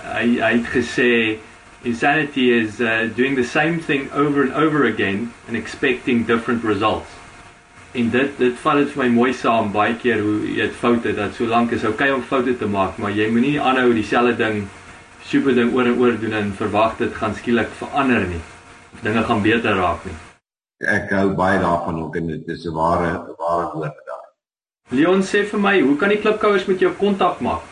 Hy 0.04 0.40
hy 0.40 0.52
het 0.58 0.66
gesê 0.74 1.38
insanity 1.82 2.50
is 2.50 2.80
uh, 2.80 3.08
doing 3.16 3.36
the 3.36 3.44
same 3.44 3.78
thing 3.78 4.10
over 4.12 4.42
and 4.42 4.52
over 4.52 4.84
again 4.84 5.32
and 5.48 5.56
expecting 5.56 6.26
different 6.26 6.64
results 6.64 7.20
en 7.92 8.10
dit 8.10 8.36
dit 8.38 8.58
vat 8.62 8.78
dit 8.78 8.92
vir 8.92 9.02
my 9.02 9.08
mooi 9.14 9.30
saam 9.34 9.72
baie 9.74 9.94
keer 9.98 10.20
hoe 10.22 10.36
jy 10.46 10.60
dit 10.60 10.76
foute 10.78 11.14
dat 11.16 11.34
solank 11.34 11.72
is 11.74 11.86
okay 11.88 12.10
om 12.14 12.22
foute 12.22 12.54
te 12.58 12.68
maak 12.70 13.00
maar 13.02 13.10
jy 13.10 13.26
moenie 13.34 13.56
aanhou 13.58 13.90
dieselfde 13.96 14.36
ding 14.38 14.60
super 15.26 15.56
ding 15.56 15.72
oor 15.74 15.88
en 15.90 15.98
oor 15.98 16.18
doen 16.20 16.36
en 16.38 16.52
verwag 16.58 16.94
dit 17.00 17.16
gaan 17.18 17.34
skielik 17.34 17.72
verander 17.80 18.28
nie 18.30 18.42
dinge 19.02 19.24
gaan 19.24 19.42
beter 19.42 19.76
raak 19.76 20.04
nie 20.04 20.18
ek 20.98 21.10
hou 21.18 21.28
baie 21.34 21.58
daarvan 21.60 22.02
ook 22.02 22.16
en 22.16 22.26
dit 22.26 22.48
is 22.48 22.66
'n 22.66 22.74
ware 22.74 23.10
ware 23.38 23.72
woord 23.74 23.96
daar 24.06 24.28
Leon 24.90 25.22
sê 25.22 25.44
vir 25.46 25.60
my 25.60 25.80
hoe 25.80 25.96
kan 25.96 26.08
die 26.08 26.20
klipkouers 26.20 26.66
met 26.66 26.80
jou 26.80 26.92
kontak 26.92 27.40
maak 27.40 27.62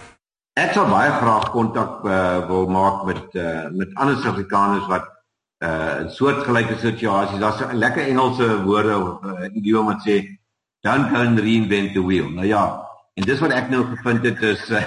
ek 0.59 0.73
sal 0.75 0.91
baie 0.91 1.11
graag 1.11 1.51
kontak 1.51 2.05
uh, 2.05 2.47
wil 2.49 2.67
maak 2.67 3.05
met 3.07 3.35
uh, 3.35 3.69
met 3.71 3.95
ander 3.95 4.17
Suid-Afrikaners 4.17 4.87
wat 4.89 5.15
uh 5.59 6.07
soortgelyke 6.09 6.77
situasies. 6.79 7.39
Daar's 7.39 7.61
'n 7.61 7.79
lekker 7.79 8.07
Engelse 8.07 8.63
woorde 8.63 8.95
of 8.99 9.25
uh, 9.25 9.57
idiom 9.59 9.87
wat 9.87 10.03
sê 10.07 10.39
don't 10.83 11.11
go 11.11 11.17
and 11.17 11.39
reinvent 11.39 11.95
the 11.95 12.03
wheel. 12.03 12.31
Nou 12.31 12.47
ja, 12.47 12.87
en 13.15 13.25
dis 13.25 13.41
wat 13.41 13.51
ek 13.51 13.71
nou 13.71 13.85
gevind 13.85 14.25
het 14.25 14.43
is 14.43 14.71
uh, 14.71 14.83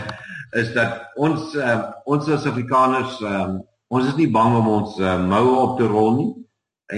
is 0.51 0.73
dat 0.73 1.11
ons 1.15 1.55
uh, 1.55 1.91
ons 2.05 2.29
as 2.29 2.45
Afrikaners 2.45 3.19
um, 3.21 3.59
ons 3.91 4.07
is 4.07 4.17
nie 4.17 4.29
bang 4.31 4.55
om 4.59 4.69
ons 4.71 4.99
uh, 5.01 5.17
moue 5.19 5.57
op 5.59 5.79
te 5.79 5.87
rol 5.89 6.13
nie 6.17 6.29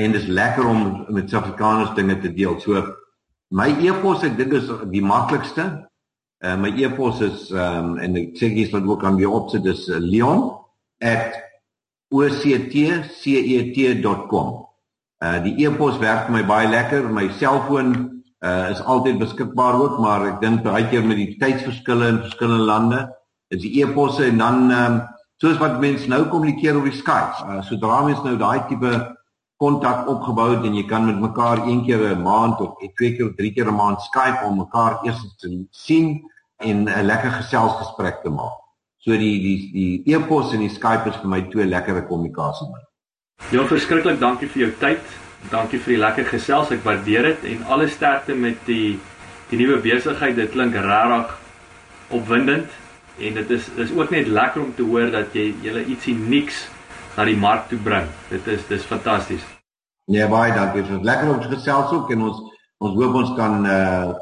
en 0.04 0.14
dis 0.16 0.30
lekker 0.30 0.66
om 0.66 0.84
met 1.14 1.30
Suid-Afrikaners 1.30 1.94
dinge 1.98 2.18
te 2.22 2.32
deel. 2.34 2.58
So 2.62 2.82
my 3.54 3.70
e-pos 3.86 4.24
ek 4.26 4.38
dink 4.40 4.56
is 4.58 4.70
die 4.90 5.04
maklikste. 5.06 5.68
Uh, 6.44 6.56
my 6.58 6.72
e-pos 6.82 7.22
is 7.26 7.48
um, 7.54 7.96
en 8.02 8.18
ek 8.20 8.34
sê 8.40 8.50
jy 8.50 8.66
sal 8.72 8.86
ook 8.90 9.06
aan 9.06 9.20
weer 9.20 9.34
opsit 9.34 9.66
dis 9.66 9.88
uh, 9.90 10.02
leon@ 10.02 10.62
octcet.com. 12.14 14.50
Uh 15.24 15.40
die 15.44 15.56
e-pos 15.66 16.00
werk 16.04 16.28
vir 16.28 16.36
my 16.36 16.44
baie 16.48 16.70
lekker. 16.70 17.10
My 17.10 17.30
selfoon 17.40 17.94
uh 18.44 18.72
is 18.72 18.82
altyd 18.82 19.20
beskikbaar 19.22 19.74
ook, 19.80 20.00
maar 20.04 20.28
ek 20.34 20.42
dink 20.44 20.64
baie 20.66 20.88
keer 20.92 21.06
met 21.08 21.18
die 21.18 21.38
tydsverskille 21.40 22.08
in 22.12 22.24
verskillende 22.26 22.68
lande 22.68 23.00
is 23.54 23.62
die 23.64 23.82
e-posse 23.82 24.26
en 24.26 24.38
dan 24.42 24.72
um 24.72 25.02
soos 25.44 25.60
wat 25.60 25.82
mense 25.84 26.08
nou 26.08 26.24
kommunikeer 26.32 26.78
op 26.80 26.88
die 26.88 26.96
Skype. 26.96 27.44
Uh 27.44 27.60
sodra 27.68 28.00
mens 28.08 28.24
nou 28.24 28.38
daai 28.40 28.64
tipe 28.70 28.92
kontak 29.60 30.08
opgebou 30.12 30.50
het 30.54 30.64
en 30.68 30.76
jy 30.76 30.84
kan 30.88 31.06
met 31.08 31.20
mekaar 31.20 31.66
een 31.68 31.84
keer 31.86 32.04
'n 32.16 32.22
maand 32.22 32.62
of 32.64 32.78
twee 32.80 33.16
keer 33.16 33.28
of 33.30 33.36
drie 33.36 33.52
keer 33.54 33.68
'n 33.68 33.76
maand 33.76 34.02
Skype 34.02 34.46
om 34.48 34.58
mekaar 34.58 35.04
eers 35.04 35.20
te 35.40 35.50
sien 35.72 36.24
en 36.60 36.88
'n 36.88 37.06
lekker 37.06 37.32
geselsgesprek 37.32 38.24
te 38.24 38.30
maak. 38.30 38.58
So 38.98 39.12
die 39.12 39.40
die 39.46 39.60
die 39.74 40.16
e-pos 40.16 40.54
en 40.54 40.60
die 40.60 40.70
Skype 40.70 41.10
is 41.10 41.16
vir 41.16 41.30
my 41.30 41.42
twee 41.42 41.66
lekker 41.66 42.04
kommunikasie 42.08 42.68
middels. 42.68 42.92
Ja, 43.52 43.66
verskriklik 43.68 44.20
dankie 44.20 44.48
vir 44.48 44.62
jou 44.62 44.72
tyd. 44.80 45.04
Dankie 45.52 45.80
vir 45.80 45.94
die 45.94 46.00
lekker 46.00 46.26
gesels. 46.26 46.72
Ek 46.72 46.84
waardeer 46.84 47.22
dit 47.22 47.44
en 47.44 47.66
alle 47.66 47.88
sterkte 47.88 48.36
met 48.36 48.66
die 48.66 49.00
die 49.50 49.58
nuwe 49.58 49.78
besigheid. 49.82 50.36
Dit 50.36 50.52
klink 50.52 50.74
regtig 50.74 51.38
opwindend 52.10 52.70
en 53.20 53.34
dit 53.34 53.50
is 53.50 53.68
dis 53.76 53.92
ook 53.94 54.10
net 54.10 54.28
lekker 54.28 54.62
om 54.62 54.72
te 54.76 54.86
hoor 54.88 55.12
dat 55.12 55.36
jy 55.38 55.52
julle 55.62 55.86
ietsie 55.86 56.16
niks 56.16 56.66
na 57.18 57.26
die 57.30 57.38
mark 57.38 57.68
toe 57.70 57.78
bring. 57.78 58.08
Dit 58.30 58.48
is 58.48 58.66
dis 58.70 58.88
fantasties. 58.90 59.44
Nee, 60.12 60.26
baie 60.28 60.54
dankie. 60.54 60.82
Dit 60.82 60.98
is 60.98 61.06
lekker 61.06 61.30
om 61.34 61.42
te 61.42 61.52
gesels 61.54 61.94
ook 61.94 62.12
en 62.12 62.26
ons 62.30 62.42
ons 62.84 62.98
hoop 63.00 63.22
ons 63.22 63.36
kan 63.38 63.66
uh 63.66 64.14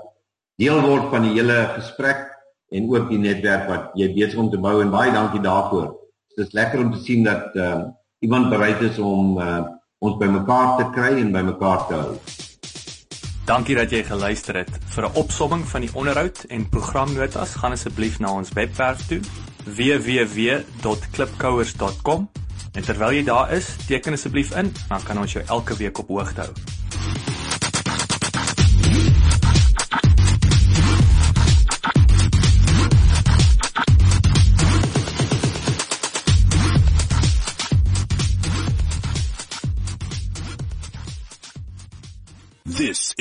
deel 0.61 0.77
word 0.83 1.07
van 1.09 1.23
die 1.25 1.31
hele 1.39 1.55
gesprek 1.73 2.27
en 2.69 2.89
ook 2.91 3.07
die 3.09 3.17
netwerk 3.17 3.65
wat 3.69 3.95
jy 3.97 4.11
besig 4.13 4.37
om 4.39 4.51
te 4.51 4.59
bou 4.61 4.75
en 4.83 4.91
baie 4.93 5.13
dankie 5.15 5.41
daarvoor. 5.41 5.87
Dit 6.35 6.45
is 6.45 6.53
lekker 6.53 6.83
om 6.83 6.91
te 6.93 7.01
sien 7.01 7.25
dat 7.25 7.55
uh 7.55 7.89
iemand 8.21 8.49
bereid 8.49 8.81
is 8.85 8.99
om 8.99 9.37
uh, 9.41 9.63
ons 9.97 10.17
bymekaar 10.17 10.75
te 10.77 10.89
kry 10.93 11.15
en 11.17 11.33
bymekaar 11.33 11.87
te 11.87 11.97
hou. 11.97 12.50
Dankie 13.51 13.75
dat 13.75 13.91
jy 13.91 13.99
geluister 14.07 14.55
het. 14.61 14.69
Vir 14.93 15.09
'n 15.09 15.15
opsomming 15.19 15.63
van 15.67 15.81
die 15.81 15.89
onderhoud 15.93 16.45
en 16.47 16.69
programnotas, 16.69 17.55
gaan 17.59 17.71
asseblief 17.71 18.19
na 18.19 18.31
ons 18.31 18.49
webwerf 18.55 19.07
toe 19.07 19.19
www.klipkouers.com. 19.65 22.29
En 22.71 22.83
terwyl 22.83 23.11
jy 23.11 23.23
daar 23.23 23.51
is, 23.51 23.75
teken 23.87 24.13
asseblief 24.13 24.55
in, 24.55 24.73
dan 24.87 25.03
kan 25.03 25.19
ons 25.19 25.31
jou 25.31 25.43
elke 25.47 25.75
week 25.75 25.97
op 25.97 26.07
hoogte 26.07 26.41
hou. 26.41 26.80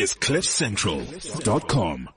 Is 0.01 0.15
CliffCentral.com. 0.15 2.11